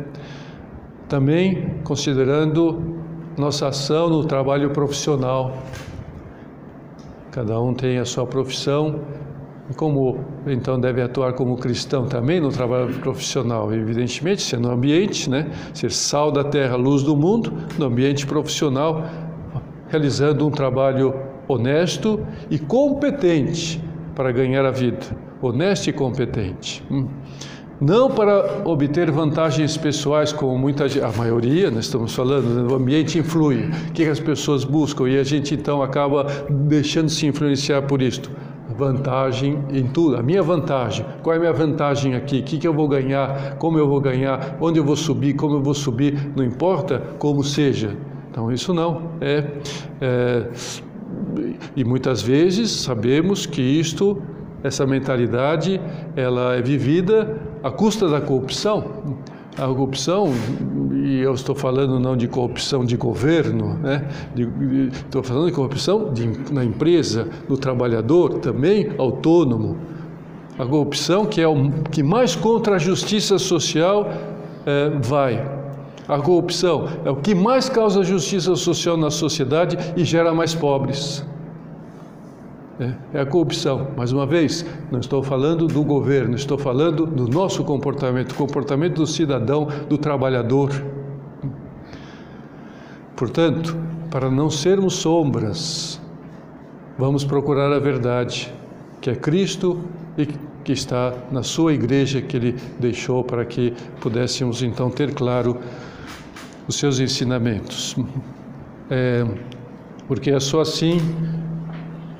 Também 1.09 1.79
considerando 1.83 2.95
nossa 3.37 3.67
ação 3.67 4.09
no 4.09 4.23
trabalho 4.25 4.69
profissional. 4.69 5.57
Cada 7.31 7.59
um 7.59 7.73
tem 7.73 7.97
a 7.97 8.05
sua 8.05 8.25
profissão 8.25 9.01
e 9.69 9.73
como 9.73 10.19
então 10.45 10.79
deve 10.79 11.01
atuar 11.01 11.33
como 11.33 11.57
cristão 11.57 12.05
também 12.05 12.39
no 12.39 12.49
trabalho 12.49 12.93
profissional, 12.99 13.73
evidentemente, 13.73 14.41
ser 14.41 14.59
no 14.59 14.71
ambiente, 14.71 15.29
né? 15.29 15.49
ser 15.73 15.91
sal 15.91 16.31
da 16.31 16.43
terra, 16.43 16.75
luz 16.75 17.01
do 17.03 17.17
mundo, 17.17 17.51
no 17.77 17.85
ambiente 17.85 18.25
profissional, 18.25 19.03
realizando 19.89 20.47
um 20.47 20.51
trabalho 20.51 21.13
honesto 21.47 22.25
e 22.49 22.57
competente 22.57 23.83
para 24.15 24.31
ganhar 24.31 24.65
a 24.65 24.71
vida 24.71 25.24
honesto 25.47 25.87
e 25.87 25.93
competente. 25.93 26.83
Hum. 26.89 27.07
Não 27.79 28.09
para 28.09 28.61
obter 28.63 29.11
vantagens 29.11 29.75
pessoais, 29.75 30.31
como 30.31 30.57
muita 30.57 30.85
a 30.85 31.11
maioria, 31.11 31.69
nós 31.69 31.85
estamos 31.85 32.13
falando, 32.15 32.71
o 32.71 32.75
ambiente 32.75 33.19
influi, 33.19 33.69
o 33.89 33.91
que 33.91 34.03
as 34.05 34.19
pessoas 34.19 34.63
buscam? 34.63 35.09
E 35.09 35.19
a 35.19 35.23
gente 35.23 35.55
então 35.55 35.81
acaba 35.81 36.25
deixando 36.49 37.09
se 37.09 37.25
influenciar 37.25 37.81
por 37.81 38.01
isto. 38.01 38.31
Vantagem 38.77 39.59
em 39.71 39.87
tudo, 39.87 40.15
a 40.15 40.23
minha 40.23 40.41
vantagem, 40.41 41.05
qual 41.21 41.33
é 41.33 41.37
a 41.37 41.39
minha 41.39 41.53
vantagem 41.53 42.15
aqui, 42.15 42.39
o 42.39 42.43
que, 42.43 42.57
que 42.57 42.67
eu 42.67 42.73
vou 42.73 42.87
ganhar, 42.87 43.55
como 43.57 43.77
eu 43.77 43.87
vou 43.87 43.99
ganhar, 43.99 44.57
onde 44.61 44.79
eu 44.79 44.83
vou 44.83 44.95
subir, 44.95 45.33
como 45.33 45.55
eu 45.55 45.61
vou 45.61 45.73
subir, 45.73 46.31
não 46.35 46.45
importa 46.45 47.01
como 47.19 47.43
seja. 47.43 47.95
Então, 48.31 48.51
isso 48.51 48.73
não 48.73 49.11
é, 49.21 49.45
é 50.01 50.47
e 51.75 51.83
muitas 51.83 52.21
vezes 52.21 52.71
sabemos 52.71 53.45
que 53.45 53.61
isto 53.61 54.21
essa 54.63 54.85
mentalidade 54.85 55.79
ela 56.15 56.55
é 56.55 56.61
vivida 56.61 57.37
à 57.63 57.69
custa 57.69 58.07
da 58.07 58.21
corrupção. 58.21 59.23
A 59.57 59.67
corrupção, 59.67 60.33
e 60.93 61.21
eu 61.21 61.33
estou 61.33 61.55
falando 61.55 61.97
não 61.97 62.17
de 62.17 62.27
corrupção 62.27 62.83
de 62.83 62.97
governo, 62.97 63.75
né? 63.75 64.05
De, 64.35 64.45
de, 64.45 64.87
estou 64.87 65.23
falando 65.23 65.45
de 65.45 65.53
corrupção 65.53 66.13
de, 66.13 66.53
na 66.53 66.63
empresa, 66.63 67.29
no 67.47 67.57
trabalhador, 67.57 68.39
também 68.39 68.91
autônomo. 68.97 69.77
A 70.59 70.65
corrupção 70.65 71.25
que 71.25 71.39
é 71.39 71.47
o 71.47 71.71
que 71.89 72.03
mais 72.03 72.35
contra 72.35 72.75
a 72.75 72.77
justiça 72.77 73.37
social 73.37 74.09
é, 74.65 74.89
vai. 75.01 75.45
A 76.07 76.19
corrupção 76.19 76.87
é 77.03 77.09
o 77.09 77.15
que 77.15 77.33
mais 77.33 77.69
causa 77.69 78.03
justiça 78.03 78.55
social 78.55 78.97
na 78.97 79.09
sociedade 79.09 79.77
e 79.95 80.03
gera 80.03 80.33
mais 80.33 80.53
pobres. 80.53 81.25
É, 82.79 82.93
é 83.13 83.21
a 83.21 83.25
corrupção. 83.25 83.91
Mais 83.95 84.11
uma 84.11 84.25
vez, 84.25 84.65
não 84.91 84.99
estou 84.99 85.23
falando 85.23 85.65
do 85.67 85.81
governo, 85.83 86.35
estou 86.35 86.57
falando 86.57 87.05
do 87.05 87.27
nosso 87.27 87.63
comportamento, 87.63 88.35
comportamento 88.35 88.95
do 88.95 89.07
cidadão, 89.07 89.67
do 89.87 89.97
trabalhador. 89.97 90.71
Portanto, 93.15 93.77
para 94.11 94.29
não 94.29 94.49
sermos 94.49 94.95
sombras, 94.95 96.01
vamos 96.97 97.23
procurar 97.23 97.71
a 97.71 97.79
verdade, 97.79 98.53
que 98.99 99.09
é 99.09 99.15
Cristo 99.15 99.79
e 100.17 100.27
que 100.63 100.73
está 100.73 101.13
na 101.31 101.43
sua 101.43 101.73
igreja 101.73 102.21
que 102.21 102.35
ele 102.35 102.55
deixou 102.79 103.23
para 103.23 103.45
que 103.45 103.73
pudéssemos 104.01 104.61
então 104.63 104.89
ter 104.89 105.13
claro 105.13 105.57
os 106.67 106.75
seus 106.75 106.99
ensinamentos. 106.99 107.95
É, 108.89 109.25
porque 110.07 110.29
é 110.29 110.39
só 110.39 110.61
assim 110.61 110.99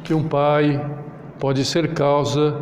que 0.05 0.13
um 0.13 0.23
pai 0.23 0.79
pode 1.39 1.65
ser 1.65 1.93
causa 1.93 2.61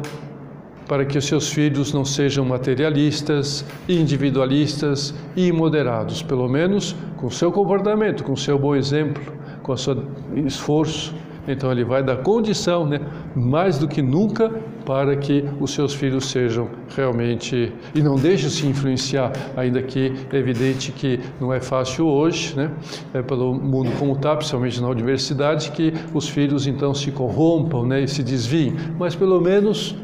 para 0.87 1.05
que 1.05 1.17
os 1.17 1.25
seus 1.25 1.51
filhos 1.51 1.93
não 1.93 2.05
sejam 2.05 2.45
materialistas, 2.45 3.65
individualistas 3.87 5.13
e 5.35 5.47
imoderados, 5.47 6.23
pelo 6.23 6.47
menos 6.47 6.95
com 7.17 7.29
seu 7.29 7.51
comportamento, 7.51 8.23
com 8.23 8.35
seu 8.35 8.57
bom 8.57 8.75
exemplo, 8.75 9.21
com 9.61 9.73
o 9.73 9.77
seu 9.77 10.05
esforço. 10.45 11.13
Então 11.45 11.69
ele 11.69 11.83
vai 11.83 12.01
dar 12.01 12.17
condição, 12.23 12.87
né, 12.87 12.99
mais 13.35 13.77
do 13.77 13.89
que 13.89 14.01
nunca, 14.01 14.49
para 14.85 15.15
que 15.15 15.43
os 15.59 15.71
seus 15.71 15.93
filhos 15.93 16.25
sejam 16.25 16.69
realmente 16.95 17.71
e 17.95 18.01
não 18.01 18.15
deixem 18.15 18.49
se 18.49 18.67
influenciar, 18.67 19.31
ainda 19.55 19.81
que 19.81 20.13
é 20.31 20.37
evidente 20.37 20.91
que 20.91 21.19
não 21.39 21.53
é 21.53 21.59
fácil 21.59 22.07
hoje, 22.07 22.55
né, 22.55 22.71
é 23.13 23.21
pelo 23.21 23.53
mundo 23.53 23.91
como 23.97 24.13
está, 24.13 24.35
principalmente 24.35 24.81
na 24.81 24.89
universidade, 24.89 25.71
que 25.71 25.93
os 26.13 26.27
filhos 26.27 26.67
então 26.67 26.93
se 26.93 27.11
corrompam, 27.11 27.85
né, 27.85 28.01
e 28.01 28.07
se 28.07 28.23
desviem, 28.23 28.75
mas 28.97 29.15
pelo 29.15 29.39
menos 29.39 29.95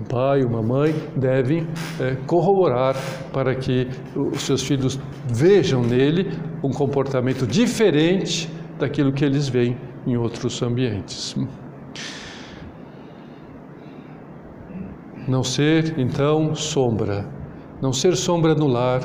um 0.00 0.04
pai, 0.04 0.44
uma 0.44 0.62
mãe 0.62 0.94
devem 1.16 1.66
é, 2.00 2.16
corroborar 2.26 2.94
para 3.32 3.54
que 3.54 3.88
os 4.14 4.42
seus 4.42 4.62
filhos 4.62 4.98
vejam 5.26 5.82
nele 5.82 6.30
um 6.62 6.70
comportamento 6.70 7.46
diferente 7.46 8.48
daquilo 8.78 9.12
que 9.12 9.24
eles 9.24 9.48
veem 9.48 9.76
em 10.06 10.16
outros 10.16 10.62
ambientes. 10.62 11.34
Não 15.28 15.44
ser, 15.44 15.98
então, 15.98 16.54
sombra. 16.54 17.26
Não 17.82 17.92
ser 17.92 18.16
sombra 18.16 18.54
no 18.54 18.66
lar, 18.66 19.02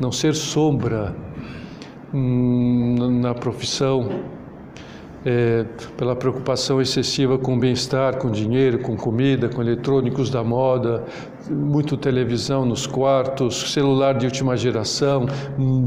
não 0.00 0.10
ser 0.10 0.34
sombra 0.34 1.14
hum, 2.12 3.20
na 3.20 3.34
profissão, 3.34 4.08
é, 5.26 5.64
pela 5.96 6.16
preocupação 6.16 6.80
excessiva 6.80 7.36
com 7.38 7.58
bem-estar, 7.58 8.18
com 8.18 8.30
dinheiro, 8.30 8.78
com 8.78 8.96
comida, 8.96 9.48
com 9.48 9.60
eletrônicos 9.60 10.30
da 10.30 10.42
moda, 10.42 11.04
muito 11.50 11.98
televisão 11.98 12.64
nos 12.64 12.86
quartos, 12.86 13.72
celular 13.72 14.14
de 14.14 14.24
última 14.24 14.56
geração, 14.56 15.26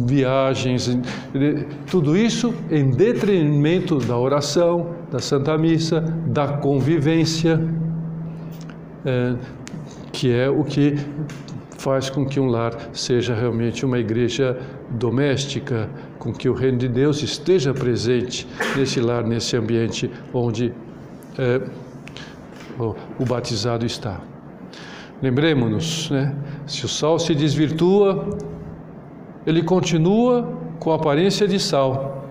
viagens, 0.06 0.98
tudo 1.90 2.16
isso 2.16 2.54
em 2.70 2.92
detrimento 2.92 3.98
da 3.98 4.18
oração, 4.18 4.92
da 5.12 5.20
Santa 5.20 5.58
Missa, 5.58 6.02
da 6.28 6.48
convivência, 6.60 7.60
é, 9.06 9.36
que 10.12 10.34
é 10.34 10.50
o 10.50 10.64
que 10.64 10.96
faz 11.78 12.10
com 12.10 12.26
que 12.26 12.40
um 12.40 12.48
lar 12.48 12.90
seja 12.94 13.36
realmente 13.36 13.86
uma 13.86 14.00
igreja 14.00 14.58
doméstica, 14.90 15.90
com 16.18 16.34
que 16.34 16.50
o 16.50 16.54
reino 16.54 16.78
de 16.78 16.88
Deus 16.88 17.22
esteja 17.22 17.74
presente 17.74 18.48
nesse 18.76 19.00
lar, 19.00 19.24
nesse 19.24 19.56
ambiente 19.56 20.10
onde 20.34 20.74
é, 21.38 21.62
o, 22.80 23.26
batizado 23.26 23.86
está. 23.86 24.20
Lembremos-nos, 25.22 26.10
né? 26.10 26.36
se 26.66 26.86
o 26.86 26.90
sal 26.90 27.20
se 27.20 27.36
desvirtua, 27.36 28.38
ele 29.46 29.62
continua 29.62 30.58
com 30.80 30.92
aparência 30.92 31.48
de 31.48 31.60
sal. 31.60 32.25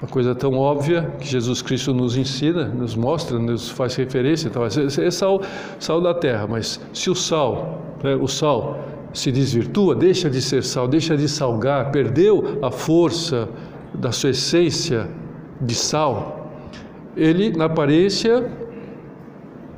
Uma 0.00 0.08
coisa 0.08 0.34
tão 0.34 0.54
óbvia 0.54 1.12
que 1.18 1.26
Jesus 1.26 1.60
Cristo 1.60 1.92
nos 1.92 2.16
ensina, 2.16 2.68
nos 2.68 2.94
mostra, 2.94 3.36
nos 3.38 3.68
faz 3.68 3.96
referência. 3.96 4.46
Então, 4.46 4.62
é 4.64 5.10
sal, 5.10 5.42
sal 5.80 6.00
da 6.00 6.14
terra, 6.14 6.46
mas 6.46 6.80
se 6.92 7.10
o 7.10 7.16
sal, 7.16 7.82
né, 8.02 8.14
o 8.14 8.28
sal 8.28 8.78
se 9.12 9.32
desvirtua, 9.32 9.96
deixa 9.96 10.30
de 10.30 10.40
ser 10.40 10.62
sal, 10.62 10.86
deixa 10.86 11.16
de 11.16 11.28
salgar, 11.28 11.90
perdeu 11.90 12.58
a 12.62 12.70
força 12.70 13.48
da 13.92 14.12
sua 14.12 14.30
essência 14.30 15.08
de 15.60 15.74
sal, 15.74 16.52
ele 17.16 17.50
na 17.50 17.64
aparência 17.64 18.48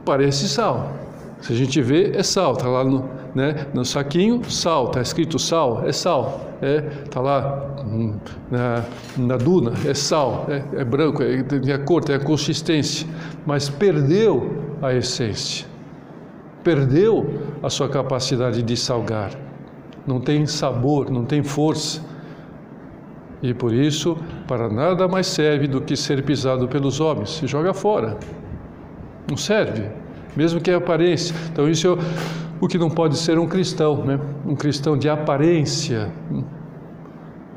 parece 0.05 0.49
sal. 0.49 0.93
Se 1.41 1.55
a 1.55 1.57
gente 1.57 1.81
vê, 1.81 2.13
é 2.15 2.23
sal, 2.23 2.53
está 2.53 2.69
lá 2.69 2.85
no, 2.85 3.09
né, 3.35 3.67
no 3.73 3.85
saquinho, 3.85 4.43
sal, 4.51 4.87
está 4.87 5.01
escrito 5.01 5.39
sal, 5.39 5.87
é 5.87 5.93
sal. 5.93 6.47
Está 6.61 6.67
é, 6.67 6.81
tá 7.11 7.21
lá 7.21 7.77
hum, 7.87 8.19
na, 8.51 8.85
na, 9.17 9.37
duna, 9.39 9.73
é 9.87 9.95
sal, 9.95 10.47
é, 10.49 10.81
é 10.81 10.85
branco, 10.85 11.23
é, 11.23 11.43
tem 11.43 11.73
a 11.73 11.79
cor, 11.79 12.05
tem 12.05 12.15
a 12.15 12.21
consistência, 12.21 13.09
mas 13.47 13.71
perdeu 13.71 14.77
a 14.83 14.93
essência 14.93 15.71
perdeu 16.63 17.41
a 17.63 17.71
sua 17.71 17.89
capacidade 17.89 18.63
de 18.63 18.77
salgar, 18.77 19.33
não 20.07 20.21
tem 20.21 20.47
sabor, 20.47 21.11
não 21.11 21.25
tem 21.25 21.43
força. 21.43 22.03
E 23.43 23.55
por 23.55 23.73
isso, 23.73 24.19
para 24.47 24.69
nada 24.69 25.09
mais 25.09 25.27
serve 25.27 25.67
do 25.67 25.81
que 25.81 25.97
ser 25.97 26.23
pisado 26.23 26.69
pelos 26.69 27.01
homens, 27.01 27.31
se 27.31 27.47
joga 27.47 27.73
fora. 27.73 28.19
Não 29.29 29.37
serve, 29.37 29.89
mesmo 30.37 30.61
que 30.61 30.71
a 30.71 30.77
aparência. 30.77 31.35
Então, 31.51 31.69
isso 31.69 31.89
é 31.89 32.50
o 32.61 32.69
que 32.69 32.77
não 32.77 32.91
pode 32.91 33.17
ser 33.17 33.39
um 33.39 33.47
cristão, 33.47 34.05
né? 34.05 34.21
um 34.47 34.55
cristão 34.55 34.97
de 34.97 35.09
aparência. 35.09 36.13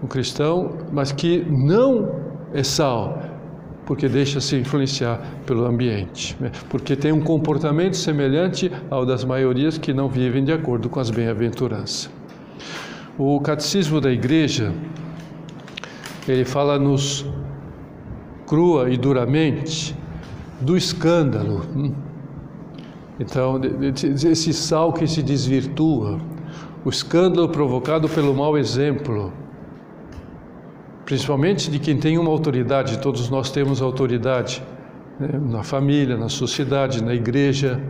Um 0.02 0.08
cristão, 0.08 0.78
mas 0.92 1.12
que 1.12 1.46
não 1.50 2.10
é 2.54 2.64
sal, 2.64 3.22
porque 3.86 4.08
deixa-se 4.08 4.56
influenciar 4.56 5.20
pelo 5.46 5.66
ambiente, 5.66 6.38
né? 6.40 6.52
porque 6.70 6.96
tem 6.96 7.12
um 7.12 7.22
comportamento 7.22 7.98
semelhante 7.98 8.72
ao 8.90 9.06
das 9.06 9.26
maiorias 9.26 9.78
que 9.78 9.94
não 9.94 10.08
vivem 10.08 10.44
de 10.44 10.54
acordo 10.54 10.90
com 10.90 11.00
as 11.00 11.10
bem-aventuranças. 11.10 12.10
O 13.18 13.40
catecismo 13.42 14.00
da 14.00 14.12
igreja, 14.12 14.74
ele 16.28 16.46
fala-nos 16.46 17.26
crua 18.48 18.90
e 18.90 18.98
duramente 18.98 19.96
do 20.62 20.78
escândalo. 20.78 21.62
Então, 23.20 23.62
esse 23.94 24.54
sal 24.54 24.92
que 24.92 25.06
se 25.08 25.22
desvirtua, 25.22 26.20
o 26.84 26.90
escândalo 26.90 27.48
provocado 27.48 28.10
pelo 28.10 28.34
mau 28.34 28.58
exemplo, 28.58 29.32
principalmente 31.06 31.70
de 31.70 31.80
quem 31.80 31.98
tem 31.98 32.18
uma 32.18 32.30
autoridade, 32.30 33.00
todos 33.00 33.30
nós 33.30 33.52
temos 33.52 33.82
autoridade, 33.82 34.64
né? 35.20 35.30
na 35.40 35.64
família, 35.64 36.18
na 36.18 36.28
sociedade, 36.28 37.04
na 37.04 37.14
igreja, 37.14 37.82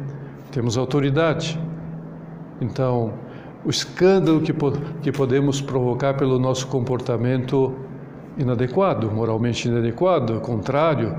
temos 0.51 0.77
autoridade. 0.77 1.59
Então, 2.59 3.13
o 3.65 3.69
escândalo 3.69 4.41
que, 4.41 4.53
que 5.01 5.12
podemos 5.12 5.62
provocar 5.62 6.15
pelo 6.15 6.38
nosso 6.38 6.67
comportamento 6.67 7.73
inadequado, 8.38 9.09
moralmente 9.09 9.67
inadequado, 9.67 10.39
contrário, 10.41 11.15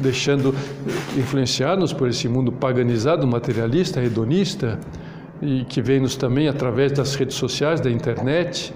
deixando 0.00 0.54
influenciar-nos 1.16 1.92
por 1.92 2.08
esse 2.08 2.28
mundo 2.28 2.50
paganizado, 2.50 3.26
materialista, 3.26 4.02
hedonista, 4.02 4.78
e 5.42 5.64
que 5.64 5.80
vem-nos 5.80 6.16
também 6.16 6.48
através 6.48 6.92
das 6.92 7.14
redes 7.14 7.36
sociais, 7.36 7.80
da 7.80 7.90
internet, 7.90 8.74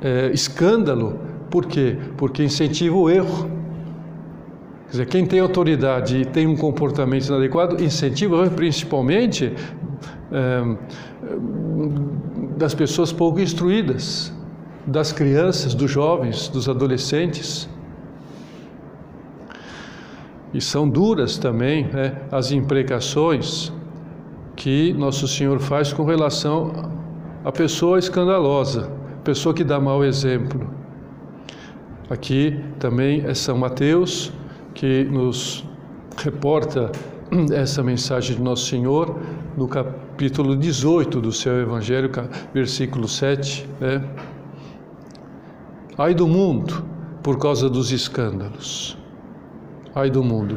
é, 0.00 0.30
escândalo. 0.32 1.18
Por 1.50 1.66
quê? 1.66 1.96
Porque 2.16 2.42
incentiva 2.42 2.96
o 2.96 3.08
erro. 3.08 3.50
Quer 4.86 4.90
dizer, 4.90 5.06
quem 5.06 5.26
tem 5.26 5.40
autoridade 5.40 6.18
e 6.18 6.24
tem 6.24 6.46
um 6.46 6.56
comportamento 6.56 7.26
inadequado, 7.26 7.82
incentiva 7.82 8.48
principalmente 8.50 9.54
é, 10.30 10.76
das 12.56 12.74
pessoas 12.74 13.10
pouco 13.10 13.40
instruídas, 13.40 14.32
das 14.86 15.12
crianças, 15.12 15.74
dos 15.74 15.90
jovens, 15.90 16.48
dos 16.48 16.68
adolescentes. 16.68 17.68
E 20.52 20.60
são 20.60 20.88
duras 20.88 21.38
também 21.38 21.84
né, 21.84 22.22
as 22.30 22.52
imprecações 22.52 23.72
que 24.54 24.92
Nosso 24.92 25.26
Senhor 25.26 25.58
faz 25.58 25.92
com 25.92 26.04
relação 26.04 26.90
à 27.44 27.50
pessoa 27.50 27.98
escandalosa 27.98 29.02
pessoa 29.22 29.54
que 29.54 29.62
dá 29.62 29.80
mau 29.80 30.04
exemplo. 30.04 30.68
Aqui 32.10 32.62
também 32.78 33.24
é 33.24 33.34
São 33.34 33.56
Mateus 33.56 34.32
que 34.74 35.04
nos 35.04 35.64
reporta 36.16 36.90
essa 37.52 37.82
mensagem 37.82 38.36
de 38.36 38.42
Nosso 38.42 38.66
Senhor 38.66 39.18
no 39.56 39.68
capítulo 39.68 40.56
18 40.56 41.20
do 41.20 41.32
seu 41.32 41.60
Evangelho, 41.60 42.10
versículo 42.52 43.06
7. 43.06 43.66
Né? 43.80 44.04
Ai 45.96 46.14
do 46.14 46.26
mundo 46.26 46.84
por 47.22 47.38
causa 47.38 47.70
dos 47.70 47.92
escândalos. 47.92 49.01
Ai 49.94 50.10
do 50.10 50.24
mundo, 50.24 50.56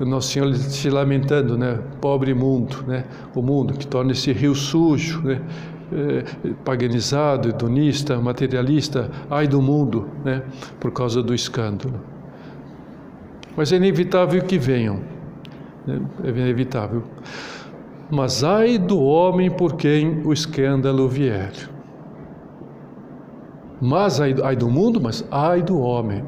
Nosso 0.00 0.32
Senhor 0.32 0.54
se 0.54 0.88
lamentando, 0.88 1.58
né? 1.58 1.80
Pobre 2.00 2.32
mundo, 2.32 2.82
né? 2.86 3.04
O 3.34 3.42
mundo 3.42 3.74
que 3.74 3.86
torna 3.86 4.12
esse 4.12 4.32
rio 4.32 4.54
sujo, 4.54 5.20
né? 5.22 5.40
eh, 5.92 6.54
paganizado, 6.64 7.48
hedonista, 7.48 8.16
materialista, 8.18 9.10
ai 9.28 9.46
do 9.46 9.60
mundo, 9.60 10.08
né, 10.24 10.42
por 10.78 10.92
causa 10.92 11.22
do 11.22 11.34
escândalo. 11.34 12.00
Mas 13.56 13.72
é 13.72 13.76
inevitável 13.76 14.42
que 14.42 14.58
venham, 14.58 15.00
né, 15.86 16.00
é 16.24 16.28
inevitável. 16.28 17.02
Mas 18.10 18.42
ai 18.42 18.78
do 18.78 19.00
homem 19.00 19.50
por 19.50 19.74
quem 19.74 20.22
o 20.24 20.32
escândalo 20.32 21.08
vier. 21.08 21.52
Mas 23.80 24.20
ai, 24.20 24.34
ai 24.42 24.56
do 24.56 24.68
mundo, 24.68 25.00
mas 25.00 25.24
ai 25.30 25.62
do 25.62 25.78
homem. 25.78 26.24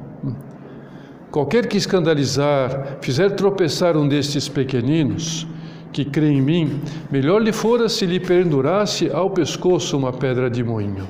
Qualquer 1.33 1.66
que 1.66 1.79
escandalizar, 1.79 2.99
fizer 3.01 3.31
tropeçar 3.31 3.97
um 3.97 4.07
destes 4.07 4.51
pequeninos, 4.51 5.47
que 5.90 6.05
crê 6.05 6.29
em 6.29 6.42
mim, 6.42 6.81
melhor 7.11 7.40
lhe 7.40 7.53
fora 7.53 7.88
se 7.88 8.05
lhe 8.05 8.21
pendurasse 8.21 9.11
ao 9.11 9.31
pescoço 9.31 9.97
uma 9.97 10.12
pedra 10.12 10.51
de 10.51 10.62
moinho. 10.62 11.09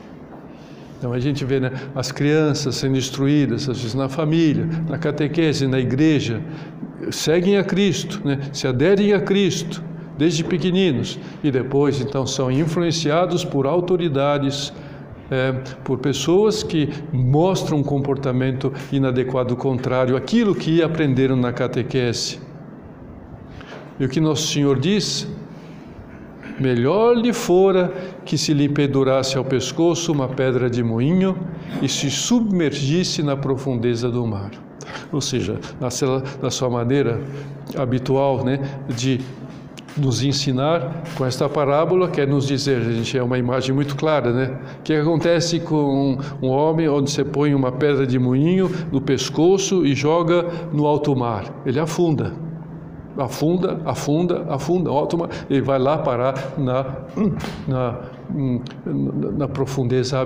Então 0.96 1.12
a 1.12 1.18
gente 1.18 1.44
vê 1.44 1.58
né, 1.58 1.72
as 1.92 2.12
crianças 2.12 2.76
sendo 2.76 2.96
instruídas, 2.96 3.68
às 3.68 3.78
vezes 3.78 3.94
na 3.94 4.08
família, 4.08 4.68
na 4.88 4.96
catequese, 4.96 5.66
na 5.66 5.80
igreja, 5.80 6.40
seguem 7.10 7.56
a 7.56 7.64
Cristo, 7.64 8.20
né, 8.24 8.38
se 8.52 8.68
aderem 8.68 9.12
a 9.12 9.20
Cristo 9.20 9.82
desde 10.16 10.44
pequeninos 10.44 11.18
e 11.42 11.50
depois 11.50 12.00
então 12.00 12.24
são 12.28 12.48
influenciados 12.48 13.44
por 13.44 13.66
autoridades, 13.66 14.72
é, 15.32 15.52
por 15.82 15.98
pessoas 15.98 16.62
que 16.62 16.90
mostram 17.10 17.78
um 17.78 17.82
comportamento 17.82 18.70
inadequado, 18.92 19.56
contrário 19.56 20.14
àquilo 20.14 20.54
que 20.54 20.82
aprenderam 20.82 21.36
na 21.36 21.54
catequese. 21.54 22.38
E 23.98 24.04
o 24.04 24.08
que 24.10 24.20
Nosso 24.20 24.52
Senhor 24.52 24.78
diz? 24.78 25.26
Melhor 26.60 27.16
lhe 27.16 27.32
fora 27.32 27.90
que 28.26 28.36
se 28.36 28.52
lhe 28.52 28.68
pendurasse 28.68 29.38
ao 29.38 29.44
pescoço 29.44 30.12
uma 30.12 30.28
pedra 30.28 30.68
de 30.68 30.82
moinho 30.82 31.38
e 31.80 31.88
se 31.88 32.10
submergisse 32.10 33.22
na 33.22 33.34
profundeza 33.34 34.10
do 34.10 34.26
mar. 34.26 34.50
Ou 35.10 35.20
seja, 35.22 35.58
na, 35.80 36.50
sua 36.50 36.68
maneira 36.68 37.22
habitual 37.76 38.44
né, 38.44 38.58
de 38.94 39.18
nos 39.96 40.22
ensinar 40.22 41.02
com 41.16 41.24
esta 41.24 41.48
parábola, 41.48 42.08
quer 42.08 42.26
nos 42.26 42.46
dizer, 42.46 42.78
a 42.78 42.92
gente 42.92 43.16
é 43.16 43.22
uma 43.22 43.38
imagem 43.38 43.74
muito 43.74 43.96
clara, 43.96 44.32
né? 44.32 44.58
O 44.78 44.82
que 44.82 44.94
acontece 44.94 45.60
com 45.60 46.18
um 46.40 46.48
homem 46.48 46.88
onde 46.88 47.10
você 47.10 47.24
põe 47.24 47.54
uma 47.54 47.72
pedra 47.72 48.06
de 48.06 48.18
moinho 48.18 48.70
no 48.90 49.00
pescoço 49.00 49.84
e 49.84 49.94
joga 49.94 50.46
no 50.72 50.86
alto 50.86 51.14
mar? 51.14 51.44
Ele 51.66 51.78
afunda. 51.78 52.32
Afunda, 53.16 53.78
afunda, 53.84 54.46
afunda, 54.48 54.90
alto 54.90 55.18
mar, 55.18 55.28
ele 55.50 55.60
vai 55.60 55.78
lá 55.78 55.98
parar 55.98 56.54
na, 56.56 56.86
na, 57.68 58.00
na 59.36 59.48
profundeza 59.48 60.18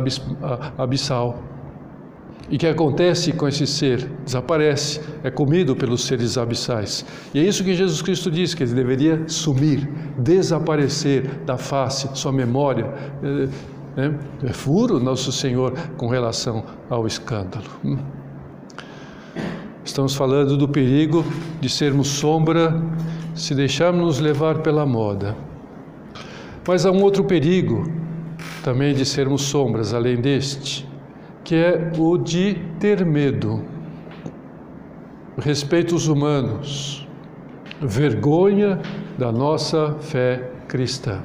abissal. 0.78 1.36
E 2.48 2.56
o 2.56 2.58
que 2.58 2.66
acontece 2.66 3.32
com 3.32 3.48
esse 3.48 3.66
ser? 3.66 4.08
Desaparece, 4.24 5.00
é 5.24 5.30
comido 5.30 5.74
pelos 5.74 6.04
seres 6.04 6.38
abissais. 6.38 7.04
E 7.34 7.40
é 7.40 7.42
isso 7.42 7.64
que 7.64 7.74
Jesus 7.74 8.00
Cristo 8.02 8.30
diz, 8.30 8.54
que 8.54 8.62
ele 8.62 8.74
deveria 8.74 9.24
sumir, 9.26 9.88
desaparecer 10.18 11.26
da 11.44 11.56
face, 11.56 12.08
sua 12.14 12.32
memória. 12.32 12.86
É, 13.96 14.46
é 14.48 14.52
furo 14.52 15.00
nosso 15.00 15.32
Senhor 15.32 15.72
com 15.96 16.06
relação 16.06 16.64
ao 16.88 17.06
escândalo. 17.06 17.66
Hum. 17.84 17.98
Estamos 19.84 20.14
falando 20.14 20.56
do 20.56 20.68
perigo 20.68 21.24
de 21.60 21.68
sermos 21.68 22.08
sombra 22.08 22.80
se 23.34 23.54
deixarmos 23.54 24.04
nos 24.04 24.20
levar 24.20 24.58
pela 24.58 24.86
moda. 24.86 25.36
Mas 26.66 26.86
há 26.86 26.90
um 26.90 27.02
outro 27.02 27.24
perigo 27.24 27.84
também 28.62 28.94
de 28.94 29.04
sermos 29.04 29.42
sombras, 29.42 29.94
além 29.94 30.16
deste 30.16 30.86
que 31.46 31.54
é 31.54 31.92
o 31.96 32.18
de 32.18 32.56
ter 32.80 33.06
medo, 33.06 33.62
respeitos 35.38 36.08
humanos, 36.08 37.06
vergonha 37.80 38.80
da 39.16 39.30
nossa 39.30 39.94
fé 40.00 40.50
cristã. 40.66 41.22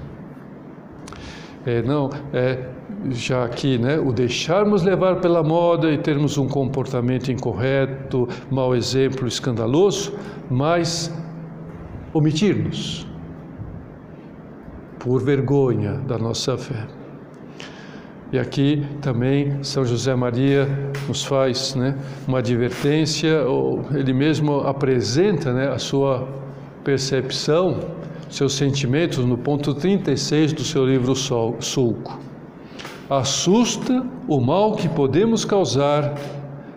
É, 1.65 1.81
não, 1.81 2.11
é 2.31 2.69
já 3.09 3.43
aqui, 3.43 3.79
né, 3.79 3.97
o 3.97 4.13
deixarmos 4.13 4.83
levar 4.83 5.19
pela 5.21 5.41
moda 5.41 5.91
e 5.91 5.97
termos 5.97 6.37
um 6.37 6.47
comportamento 6.47 7.31
incorreto, 7.31 8.29
mau 8.51 8.75
exemplo, 8.75 9.27
escandaloso, 9.27 10.13
mas 10.51 11.11
omitirmos 12.13 13.07
por 14.99 15.19
vergonha 15.23 15.93
da 15.93 16.19
nossa 16.19 16.55
fé. 16.59 17.00
E 18.31 18.39
aqui 18.39 18.85
também 19.01 19.61
São 19.61 19.83
José 19.83 20.15
Maria 20.15 20.65
nos 21.05 21.23
faz 21.23 21.75
né, 21.75 21.97
uma 22.25 22.39
advertência, 22.39 23.43
ou 23.43 23.83
ele 23.93 24.13
mesmo 24.13 24.61
apresenta 24.61 25.51
né, 25.51 25.67
a 25.67 25.77
sua 25.77 26.27
percepção, 26.81 27.79
seus 28.29 28.53
sentimentos 28.53 29.17
no 29.25 29.37
ponto 29.37 29.73
36 29.73 30.53
do 30.53 30.63
seu 30.63 30.85
livro 30.85 31.13
Sulco. 31.13 32.17
Assusta 33.09 34.05
o 34.25 34.39
mal 34.39 34.77
que 34.77 34.87
podemos 34.87 35.43
causar 35.43 36.15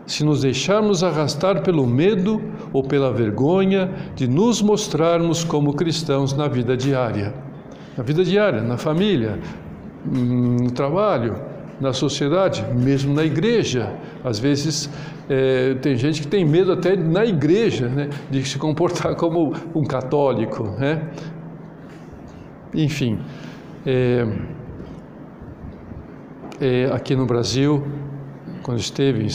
se 0.04 0.24
nos 0.24 0.42
deixarmos 0.42 1.04
arrastar 1.04 1.62
pelo 1.62 1.86
medo 1.86 2.42
ou 2.72 2.82
pela 2.82 3.12
vergonha 3.12 3.92
de 4.16 4.26
nos 4.26 4.60
mostrarmos 4.60 5.44
como 5.44 5.72
cristãos 5.72 6.34
na 6.34 6.48
vida 6.48 6.76
diária. 6.76 7.32
Na 7.96 8.02
vida 8.02 8.24
diária, 8.24 8.60
na 8.60 8.76
família, 8.76 9.38
no 10.04 10.70
trabalho, 10.70 11.36
na 11.80 11.92
sociedade, 11.92 12.64
mesmo 12.74 13.14
na 13.14 13.24
igreja. 13.24 13.92
Às 14.22 14.38
vezes 14.38 14.90
é, 15.28 15.74
tem 15.74 15.96
gente 15.96 16.22
que 16.22 16.28
tem 16.28 16.44
medo 16.44 16.72
até 16.72 16.96
na 16.96 17.24
igreja 17.24 17.88
né, 17.88 18.10
de 18.30 18.44
se 18.44 18.58
comportar 18.58 19.14
como 19.16 19.54
um 19.74 19.84
católico. 19.84 20.64
Né? 20.78 21.02
Enfim, 22.74 23.18
é, 23.86 24.26
é, 26.60 26.90
aqui 26.92 27.16
no 27.16 27.26
Brasil, 27.26 27.84
quando 28.62 28.78
esteve 28.78 29.26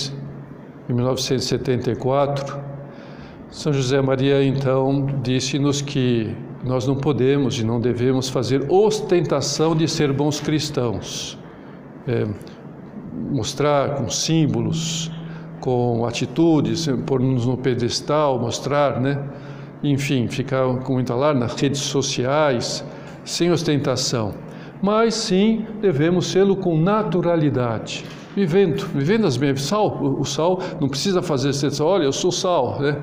em 0.90 0.94
1974, 0.94 2.58
São 3.50 3.74
José 3.74 4.02
Maria 4.02 4.44
então 4.44 5.06
disse-nos 5.22 5.82
que 5.82 6.36
nós 6.64 6.86
não 6.86 6.96
podemos 6.96 7.60
e 7.60 7.64
não 7.64 7.80
devemos 7.80 8.30
fazer 8.30 8.66
ostentação 8.70 9.76
de 9.76 9.88
ser 9.88 10.12
bons 10.12 10.40
cristãos. 10.40 11.38
É, 12.08 12.28
mostrar 13.32 13.96
com 13.96 14.10
símbolos, 14.10 15.12
com 15.60 16.06
atitudes, 16.06 16.88
pôr-nos 17.06 17.46
no 17.46 17.58
pedestal, 17.58 18.40
mostrar, 18.40 19.00
né? 19.00 19.22
Enfim, 19.84 20.28
ficar 20.28 20.66
com 20.80 20.94
muito 20.94 21.14
alarme 21.14 21.40
nas 21.40 21.54
redes 21.56 21.80
sociais, 21.80 22.84
sem 23.24 23.52
ostentação. 23.52 24.34
Mas 24.82 25.14
sim 25.16 25.66
devemos 25.82 26.28
sê-lo 26.28 26.56
com 26.56 26.78
naturalidade 26.78 28.06
vivendo, 28.36 28.88
vivendo 28.94 29.28
as 29.28 29.38
mesmas. 29.38 29.64
Sal, 29.64 29.98
o, 30.02 30.22
o 30.22 30.26
sal 30.26 30.60
não 30.80 30.88
precisa 30.88 31.22
fazer 31.22 31.54
você 31.54 31.82
olha, 31.82 32.04
eu 32.04 32.14
sou 32.14 32.32
sal, 32.32 32.80
né? 32.80 32.98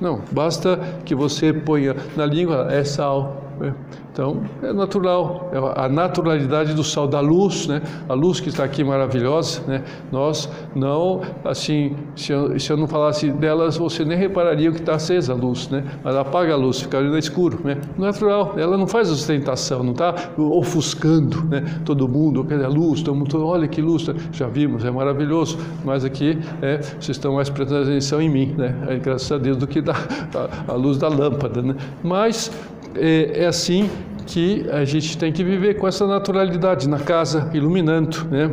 Não, 0.00 0.20
basta 0.30 0.78
que 1.04 1.14
você 1.14 1.52
ponha 1.52 1.96
na 2.16 2.26
língua, 2.26 2.68
é 2.70 2.84
sal. 2.84 3.51
Né? 3.62 3.72
Então, 4.12 4.42
é 4.62 4.72
natural, 4.72 5.50
é 5.52 5.84
a 5.84 5.88
naturalidade 5.88 6.74
do 6.74 6.82
sal, 6.82 7.06
da 7.06 7.20
luz, 7.20 7.66
né? 7.66 7.80
A 8.08 8.12
luz 8.12 8.40
que 8.40 8.48
está 8.48 8.64
aqui 8.64 8.82
maravilhosa, 8.82 9.62
né? 9.66 9.84
Nós 10.10 10.50
não, 10.74 11.22
assim, 11.44 11.96
se 12.16 12.32
eu, 12.32 12.58
se 12.58 12.70
eu 12.70 12.76
não 12.76 12.86
falasse 12.86 13.30
delas, 13.30 13.76
você 13.78 14.04
nem 14.04 14.18
repararia 14.18 14.70
que 14.70 14.80
está 14.80 14.96
acesa 14.96 15.32
a 15.32 15.36
luz, 15.36 15.68
né? 15.70 15.84
Mas 16.02 16.14
apaga 16.16 16.52
a 16.52 16.56
luz, 16.56 16.80
ficaria 16.80 17.08
no 17.08 17.16
escuro, 17.16 17.60
né? 17.64 17.78
Natural, 17.96 18.54
ela 18.58 18.76
não 18.76 18.86
faz 18.86 19.10
ostentação, 19.10 19.82
não 19.82 19.92
está 19.92 20.14
ofuscando, 20.36 21.44
né? 21.44 21.80
Todo 21.84 22.06
mundo, 22.08 22.46
a 22.50 22.68
luz? 22.68 23.00
Todo 23.00 23.14
mundo, 23.14 23.46
olha 23.46 23.68
que 23.68 23.80
luz, 23.80 24.06
né? 24.08 24.14
já 24.32 24.46
vimos, 24.46 24.84
é 24.84 24.90
maravilhoso, 24.90 25.58
mas 25.84 26.04
aqui, 26.04 26.38
é, 26.60 26.78
vocês 26.78 27.10
estão 27.10 27.34
mais 27.34 27.48
prestando 27.48 27.84
atenção 27.84 28.20
em 28.20 28.28
mim, 28.28 28.54
né? 28.58 29.00
Graças 29.02 29.30
a 29.32 29.38
Deus, 29.38 29.56
do 29.56 29.66
que 29.66 29.80
da, 29.80 29.94
a, 29.94 30.72
a 30.72 30.74
luz 30.74 30.98
da 30.98 31.08
lâmpada, 31.08 31.62
né? 31.62 31.76
Mas 32.02 32.50
é, 32.96 33.44
é 33.44 33.46
assim 33.46 33.90
que 34.26 34.66
a 34.70 34.84
gente 34.84 35.18
tem 35.18 35.32
que 35.32 35.42
viver 35.42 35.74
com 35.74 35.86
essa 35.86 36.06
naturalidade 36.06 36.88
na 36.88 36.98
casa, 36.98 37.50
iluminando, 37.52 38.24
né? 38.30 38.50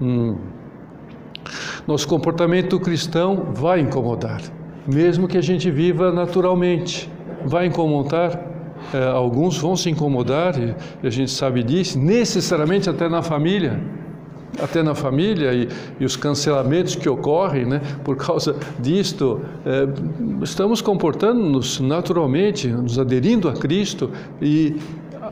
Hum. 0.00 0.36
Nosso 1.86 2.06
comportamento 2.06 2.78
cristão 2.78 3.48
vai 3.52 3.80
incomodar, 3.80 4.40
mesmo 4.86 5.26
que 5.26 5.36
a 5.36 5.42
gente 5.42 5.70
viva 5.70 6.12
naturalmente, 6.12 7.10
vai 7.44 7.66
incomodar. 7.66 8.50
É, 8.92 9.04
alguns 9.04 9.56
vão 9.58 9.76
se 9.76 9.88
incomodar, 9.88 10.54
e 10.58 11.06
a 11.06 11.10
gente 11.10 11.30
sabe 11.30 11.62
disso, 11.62 11.98
necessariamente 11.98 12.90
até 12.90 13.08
na 13.08 13.22
família 13.22 13.80
até 14.60 14.82
na 14.82 14.94
família 14.94 15.52
e, 15.52 15.68
e, 15.98 16.04
os 16.04 16.16
cancelamentos 16.16 16.94
que 16.94 17.08
ocorrem 17.08 17.64
né, 17.64 17.80
por 18.04 18.16
causa 18.16 18.56
disto, 18.78 19.40
é, 19.64 19.88
estamos 20.42 20.80
comportando-nos 20.80 21.80
naturalmente, 21.80 22.68
nos 22.68 22.98
aderindo 22.98 23.48
a 23.48 23.52
Cristo 23.52 24.10
e, 24.40 24.76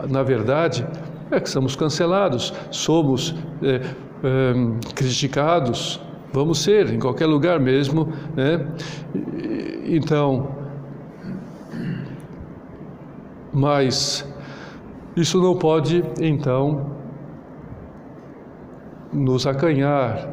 na 0.09 0.23
verdade, 0.23 0.87
é 1.31 1.39
que 1.39 1.49
somos 1.49 1.77
cancelados, 1.77 2.53
somos 2.71 3.35
é, 3.63 3.75
é, 3.77 4.55
criticados, 4.95 6.01
vamos 6.33 6.59
ser 6.61 6.93
em 6.93 6.99
qualquer 6.99 7.27
lugar 7.27 7.61
mesmo. 7.61 8.13
Né? 8.35 8.67
Então, 9.87 10.49
mas 13.53 14.27
isso 15.17 15.41
não 15.43 15.57
pode, 15.57 16.05
então, 16.21 17.00
nos 19.13 19.47
acanhar, 19.47 20.29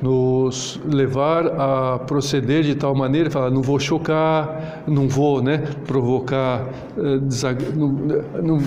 nos 0.00 0.80
levar 0.84 1.46
a 1.46 1.98
proceder 1.98 2.62
de 2.62 2.74
tal 2.74 2.94
maneira, 2.94 3.30
falar, 3.30 3.50
não 3.50 3.62
vou 3.62 3.80
chocar, 3.80 4.84
não 4.86 5.08
vou 5.08 5.42
né, 5.42 5.64
provocar 5.86 6.66
eh, 6.96 7.18
desag 7.18 7.64
não, 7.74 7.88
não, 7.88 8.58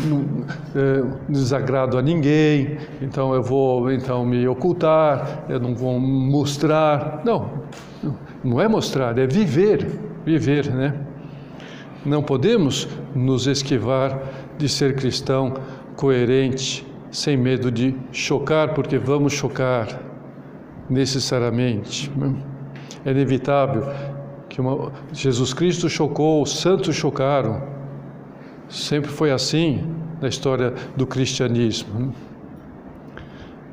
eh, 0.76 1.04
desagrado 1.30 1.98
a 1.98 2.02
ninguém, 2.02 2.78
então 3.02 3.34
eu 3.34 3.42
vou 3.42 3.92
então 3.92 4.26
me 4.26 4.46
ocultar, 4.48 5.46
eu 5.48 5.60
não 5.60 5.74
vou 5.74 6.00
mostrar. 6.00 7.22
Não, 7.24 7.50
não 8.44 8.60
é 8.60 8.68
mostrar, 8.68 9.18
é 9.18 9.26
viver, 9.26 10.00
viver, 10.26 10.70
né? 10.74 10.94
Não 12.06 12.24
podemos 12.24 12.90
nos 13.16 13.48
esquivar 13.48 14.20
de 14.58 14.68
ser 14.68 14.96
cristão 14.96 15.54
coerente, 15.96 16.86
sem 17.12 17.36
medo 17.36 17.70
de 17.70 17.94
chocar, 18.12 18.74
porque 18.74 18.98
vamos 18.98 19.34
chocar 19.34 19.88
necessariamente. 20.90 22.12
É 23.06 23.12
inevitável 23.12 23.88
que 24.50 24.60
uma, 24.62 24.92
Jesus 25.12 25.54
Cristo 25.54 25.90
chocou, 25.90 26.42
os 26.42 26.60
santos 26.60 26.96
chocaram. 26.96 27.62
Sempre 28.70 29.12
foi 29.12 29.32
assim 29.32 29.84
na 30.22 30.28
história 30.28 30.74
do 30.96 31.06
cristianismo. 31.06 32.14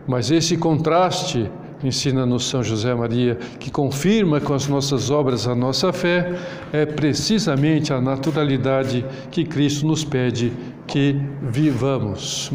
Mas 0.07 0.31
esse 0.31 0.57
contraste 0.57 1.51
ensina-nos 1.83 2.49
São 2.49 2.63
José 2.63 2.95
Maria, 2.95 3.37
que 3.61 3.71
confirma 3.71 4.41
com 4.41 4.53
as 4.53 4.67
nossas 4.67 5.11
obras 5.11 5.47
a 5.47 5.55
nossa 5.55 5.93
fé, 5.93 6.35
é 6.73 6.85
precisamente 6.85 7.93
a 7.93 8.01
naturalidade 8.01 9.05
que 9.31 9.45
Cristo 9.45 9.87
nos 9.87 10.05
pede 10.05 10.53
que 10.87 11.21
vivamos. 11.43 12.51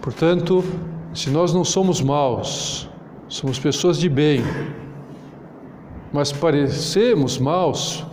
Portanto, 0.00 0.64
se 1.12 1.30
nós 1.30 1.52
não 1.52 1.64
somos 1.64 2.00
maus, 2.00 2.90
Somos 3.30 3.60
pessoas 3.60 3.96
de 3.96 4.08
bem, 4.08 4.42
mas 6.12 6.32
parecemos 6.32 7.38
maus 7.38 8.04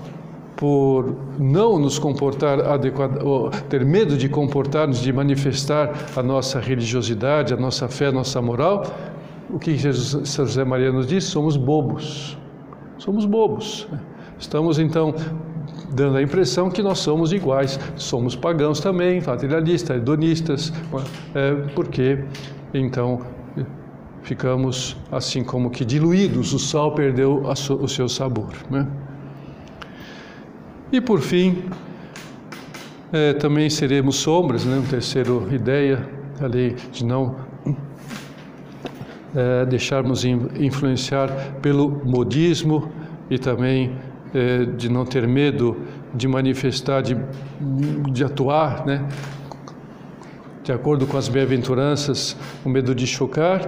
por 0.56 1.16
não 1.40 1.80
nos 1.80 1.98
comportar 1.98 2.60
adequadamente, 2.60 3.64
ter 3.64 3.84
medo 3.84 4.16
de 4.16 4.30
comportar-nos, 4.30 5.00
de 5.00 5.12
manifestar 5.12 5.92
a 6.16 6.22
nossa 6.22 6.60
religiosidade, 6.60 7.52
a 7.52 7.58
nossa 7.58 7.88
fé, 7.88 8.08
a 8.08 8.12
nossa 8.12 8.40
moral. 8.44 8.86
O 9.50 9.58
que 9.58 9.76
Jesus, 9.76 10.30
São 10.30 10.46
José 10.46 10.64
Maria 10.64 10.92
nos 10.92 11.08
diz? 11.08 11.24
Somos 11.24 11.58
bobos. 11.58 12.38
Somos 13.00 13.26
bobos. 13.26 13.88
Estamos 14.38 14.78
então 14.78 15.16
dando 15.90 16.18
a 16.18 16.22
impressão 16.22 16.70
que 16.70 16.82
nós 16.82 17.00
somos 17.00 17.32
iguais. 17.32 17.80
Somos 17.96 18.36
pagãos 18.36 18.80
também, 18.80 19.22
materialistas, 19.22 19.98
hedonistas, 19.98 20.74
é, 21.34 21.54
porque 21.74 22.24
então 22.74 23.22
ficamos 24.24 24.98
assim 25.12 25.44
como 25.44 25.70
que 25.70 25.86
diluídos, 25.86 26.54
o 26.54 26.60
sal 26.60 26.94
perdeu 26.94 27.44
o 27.44 27.88
seu 27.88 28.10
sabor. 28.10 28.54
Né? 28.70 28.86
E 30.92 31.00
por 31.00 31.22
fim, 31.22 31.64
é, 33.12 33.34
também 33.34 33.70
seremos 33.70 34.18
sombras, 34.18 34.66
né? 34.66 34.78
uma 34.78 34.88
terceira 34.88 35.32
ideia, 35.52 36.08
ali 36.42 36.76
de 36.92 37.06
não 37.06 37.38
é, 39.36 39.66
deixarmos 39.66 40.26
influenciar 40.26 41.30
pelo 41.62 41.90
modismo 42.06 42.92
e 43.30 43.38
também 43.38 43.96
é, 44.34 44.66
de 44.66 44.90
não 44.90 45.06
ter 45.06 45.28
medo 45.28 45.78
de 46.14 46.28
manifestar, 46.28 47.02
de, 47.02 47.18
de 48.12 48.24
atuar, 48.24 48.86
né? 48.86 49.08
de 50.64 50.72
acordo 50.74 51.08
com 51.08 51.18
as 51.18 51.30
bem-aventuranças, 51.30 52.36
o 52.66 52.70
medo 52.70 52.94
de 52.94 53.08
chocar 53.08 53.62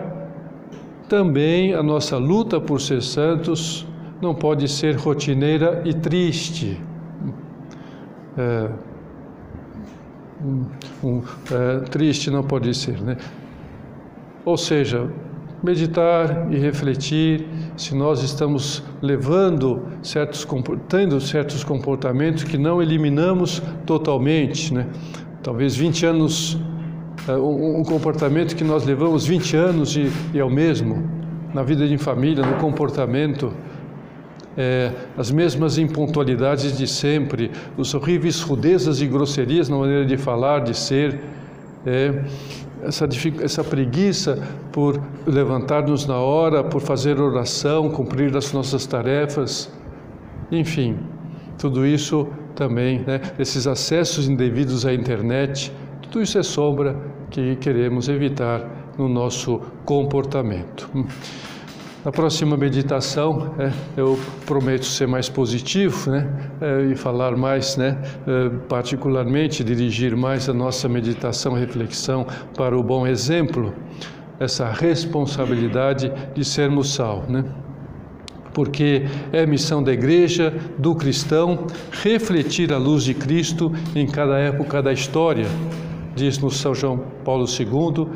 também 1.10 1.74
a 1.74 1.82
nossa 1.82 2.18
luta 2.18 2.62
por 2.62 2.80
ser 2.80 3.02
santos 3.02 3.88
não 4.22 4.36
pode 4.36 4.68
ser 4.68 4.96
rotineira 4.96 5.82
e 5.86 5.94
triste. 5.94 6.80
É, 8.38 8.70
um, 11.04 11.22
é, 11.52 11.80
triste 11.90 12.30
não 12.30 12.44
pode 12.44 12.74
ser, 12.74 13.02
né? 13.02 13.18
Ou 14.46 14.56
seja, 14.56 15.10
meditar 15.64 16.48
e 16.52 16.58
refletir 16.58 17.46
se 17.76 17.96
nós 17.96 18.24
estamos 18.24 18.84
levando 19.02 19.84
certos 20.02 20.48
tendo 20.88 21.20
certos 21.20 21.64
comportamentos 21.64 22.44
que 22.44 22.58
não 22.58 22.82
eliminamos 22.82 23.62
totalmente, 23.86 24.74
né? 24.74 24.88
Talvez 25.44 25.76
20 25.76 26.06
anos 26.06 26.58
é, 27.28 27.34
um 27.34 27.84
comportamento 27.84 28.56
que 28.56 28.64
nós 28.64 28.86
levamos 28.86 29.26
20 29.26 29.56
anos 29.56 29.96
e, 29.96 30.12
e 30.34 30.40
é 30.40 30.44
o 30.44 30.50
mesmo 30.50 31.20
na 31.54 31.64
vida 31.64 31.88
de 31.88 31.98
família, 31.98 32.46
no 32.46 32.58
comportamento, 32.58 33.52
é, 34.58 34.92
as 35.18 35.32
mesmas 35.32 35.78
impontualidades 35.78 36.78
de 36.78 36.88
sempre, 36.88 37.52
os 37.78 37.94
horríveis 37.94 38.42
rudezas 38.42 39.02
e 39.02 39.08
grosserias 39.08 39.70
na 39.70 39.78
maneira 39.78 40.06
de 40.06 40.18
falar, 40.18 40.60
de 40.60 40.76
ser, 40.76 41.20
é, 41.86 42.24
essa, 42.84 43.08
essa 43.42 43.64
preguiça 43.64 44.42
por 44.72 45.00
levantar-nos 45.26 46.06
na 46.06 46.18
hora, 46.18 46.64
por 46.64 46.82
fazer 46.82 47.20
oração, 47.20 47.90
cumprir 47.90 48.36
as 48.36 48.52
nossas 48.54 48.86
tarefas, 48.86 49.72
enfim, 50.52 50.98
tudo 51.58 51.86
isso 51.86 52.28
também, 52.56 53.00
né, 53.00 53.22
esses 53.38 53.68
acessos 53.68 54.28
indevidos 54.28 54.86
à 54.86 54.94
internet, 54.94 55.72
tudo 56.02 56.22
isso 56.22 56.38
é 56.38 56.44
sombra 56.44 56.96
que 57.30 57.56
queremos 57.58 58.10
evitar 58.10 58.68
no 58.98 59.08
nosso 59.08 59.62
comportamento. 59.86 60.90
Na 62.04 62.14
próxima 62.14 62.56
meditação, 62.56 63.54
é, 63.60 63.74
eu 63.98 64.18
prometo 64.46 64.86
ser 64.86 65.06
mais 65.06 65.28
positivo 65.28 66.10
né, 66.10 66.52
é, 66.62 66.92
e 66.94 66.96
falar 66.96 67.36
mais, 67.36 67.76
né, 67.76 67.98
é, 68.26 68.50
particularmente 68.70 69.66
dirigir 69.66 70.16
mais 70.16 70.48
a 70.48 70.54
nossa 70.54 70.88
meditação, 70.88 71.54
reflexão 71.54 72.26
para 72.56 72.78
o 72.78 72.82
bom 72.82 73.06
exemplo, 73.06 73.74
essa 74.40 74.72
responsabilidade 74.72 76.10
de 76.34 76.46
sermos 76.46 76.94
sal. 76.94 77.26
Né? 77.28 77.44
porque 78.52 79.06
é 79.32 79.46
missão 79.46 79.82
da 79.82 79.94
igreja, 79.94 80.54
do 80.78 80.96
cristão, 80.96 81.68
refletir 81.92 82.74
a 82.74 82.78
luz 82.78 83.04
de 83.04 83.14
Cristo 83.14 83.72
em 83.96 84.08
cada 84.08 84.38
época 84.38 84.82
da 84.82 84.92
história 84.92 85.46
diz-nos 86.20 86.58
São 86.58 86.76
João 86.76 87.00
Paulo 87.24 87.46
II, 87.48 88.08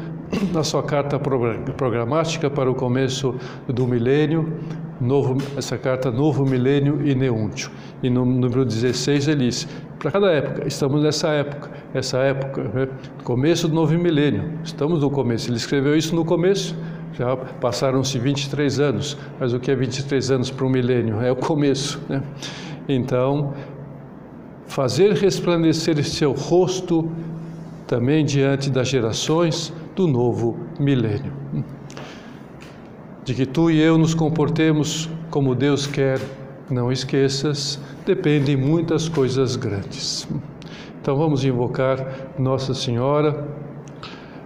na 0.51 0.63
sua 0.63 0.83
carta 0.83 1.19
programática 1.19 2.49
para 2.49 2.69
o 2.69 2.75
começo 2.75 3.35
do 3.67 3.87
milênio, 3.87 4.53
novo, 4.99 5.37
essa 5.57 5.77
carta 5.77 6.09
Novo 6.11 6.45
Milênio 6.45 7.05
e 7.05 7.13
Neúntio. 7.13 7.71
E 8.01 8.09
no 8.09 8.25
número 8.25 8.65
16 8.65 9.27
ele 9.27 9.45
diz, 9.45 9.67
para 9.99 10.11
cada 10.11 10.31
época, 10.31 10.67
estamos 10.67 11.01
nessa 11.03 11.29
época, 11.29 11.71
essa 11.93 12.17
época, 12.17 12.63
né? 12.73 12.87
começo 13.23 13.67
do 13.67 13.75
novo 13.75 13.93
milênio, 13.97 14.59
estamos 14.63 15.01
no 15.01 15.09
começo. 15.09 15.49
Ele 15.49 15.57
escreveu 15.57 15.95
isso 15.95 16.15
no 16.15 16.25
começo, 16.25 16.75
já 17.13 17.35
passaram-se 17.35 18.17
23 18.17 18.79
anos, 18.79 19.17
mas 19.39 19.53
o 19.53 19.59
que 19.59 19.71
é 19.71 19.75
23 19.75 20.31
anos 20.31 20.51
para 20.51 20.65
um 20.65 20.69
milênio? 20.69 21.21
É 21.21 21.31
o 21.31 21.35
começo. 21.35 22.01
Né? 22.09 22.21
Então, 22.87 23.53
fazer 24.65 25.13
resplandecer 25.13 26.03
seu 26.03 26.33
rosto 26.33 27.09
também 27.87 28.25
diante 28.25 28.69
das 28.69 28.87
gerações 28.87 29.71
do 29.95 30.07
novo 30.07 30.57
milênio. 30.79 31.33
De 33.23 33.33
que 33.33 33.45
tu 33.45 33.71
e 33.71 33.79
eu 33.79 33.97
nos 33.97 34.13
comportemos 34.13 35.09
como 35.29 35.55
Deus 35.55 35.87
quer, 35.87 36.19
não 36.69 36.91
esqueças, 36.91 37.79
dependem 38.05 38.57
muitas 38.57 39.07
coisas 39.07 39.55
grandes. 39.55 40.27
Então 41.01 41.15
vamos 41.15 41.43
invocar 41.43 42.31
Nossa 42.37 42.73
Senhora, 42.73 43.47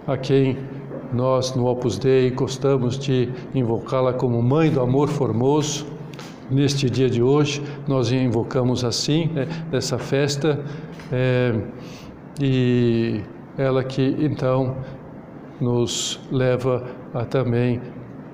a 0.06 0.16
quem 0.16 0.56
nós 1.12 1.54
no 1.54 1.66
Opus 1.66 1.98
Dei 1.98 2.30
gostamos 2.30 2.98
de 2.98 3.30
invocá-la 3.54 4.12
como 4.12 4.42
Mãe 4.42 4.70
do 4.70 4.80
Amor 4.80 5.08
Formoso. 5.08 5.86
Neste 6.50 6.88
dia 6.88 7.10
de 7.10 7.22
hoje, 7.22 7.62
nós 7.86 8.10
invocamos 8.10 8.84
assim, 8.84 9.26
né, 9.34 9.46
nessa 9.70 9.98
festa, 9.98 10.58
é, 11.12 11.54
e 12.40 13.20
ela 13.56 13.84
que 13.84 14.16
então 14.18 14.76
nos 15.60 16.20
leva 16.30 16.86
a 17.14 17.24
também 17.24 17.80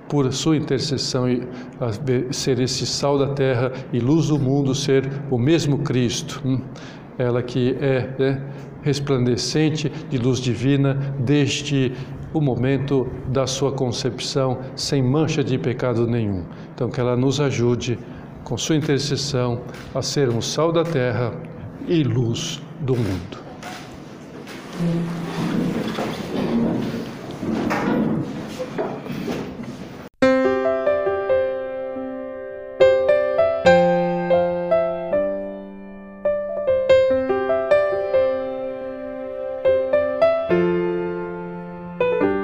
por 0.09 0.31
sua 0.33 0.57
intercessão 0.57 1.25
a 1.81 2.33
ser 2.33 2.61
esse 2.61 2.87
sal 2.87 3.19
da 3.19 3.29
terra 3.29 3.73
e 3.93 3.99
luz 3.99 4.29
do 4.29 4.39
mundo 4.39 4.75
ser 4.75 5.11
o 5.31 5.39
mesmo 5.39 5.79
Cristo. 5.79 6.41
Hum? 6.45 6.61
Ela 7.19 7.43
que 7.43 7.77
é, 7.81 8.15
é 8.19 8.41
resplandecente 8.83 9.89
de 9.89 10.19
luz 10.19 10.39
divina 10.39 10.95
desde 11.19 11.93
o 12.33 12.41
momento 12.41 13.09
da 13.29 13.47
sua 13.47 13.73
concepção, 13.73 14.59
sem 14.75 15.03
mancha 15.03 15.43
de 15.43 15.57
pecado 15.57 16.07
nenhum. 16.07 16.45
Então 16.75 16.91
que 16.91 17.01
ela 17.01 17.17
nos 17.17 17.41
ajude 17.41 17.99
com 18.43 18.59
sua 18.59 18.77
intercessão 18.77 19.63
a 19.95 20.03
sermos 20.03 20.53
sal 20.53 20.71
da 20.71 20.83
terra 20.83 21.33
e 21.87 22.03
luz 22.03 22.61
do 22.81 22.95
mundo. 22.95 23.39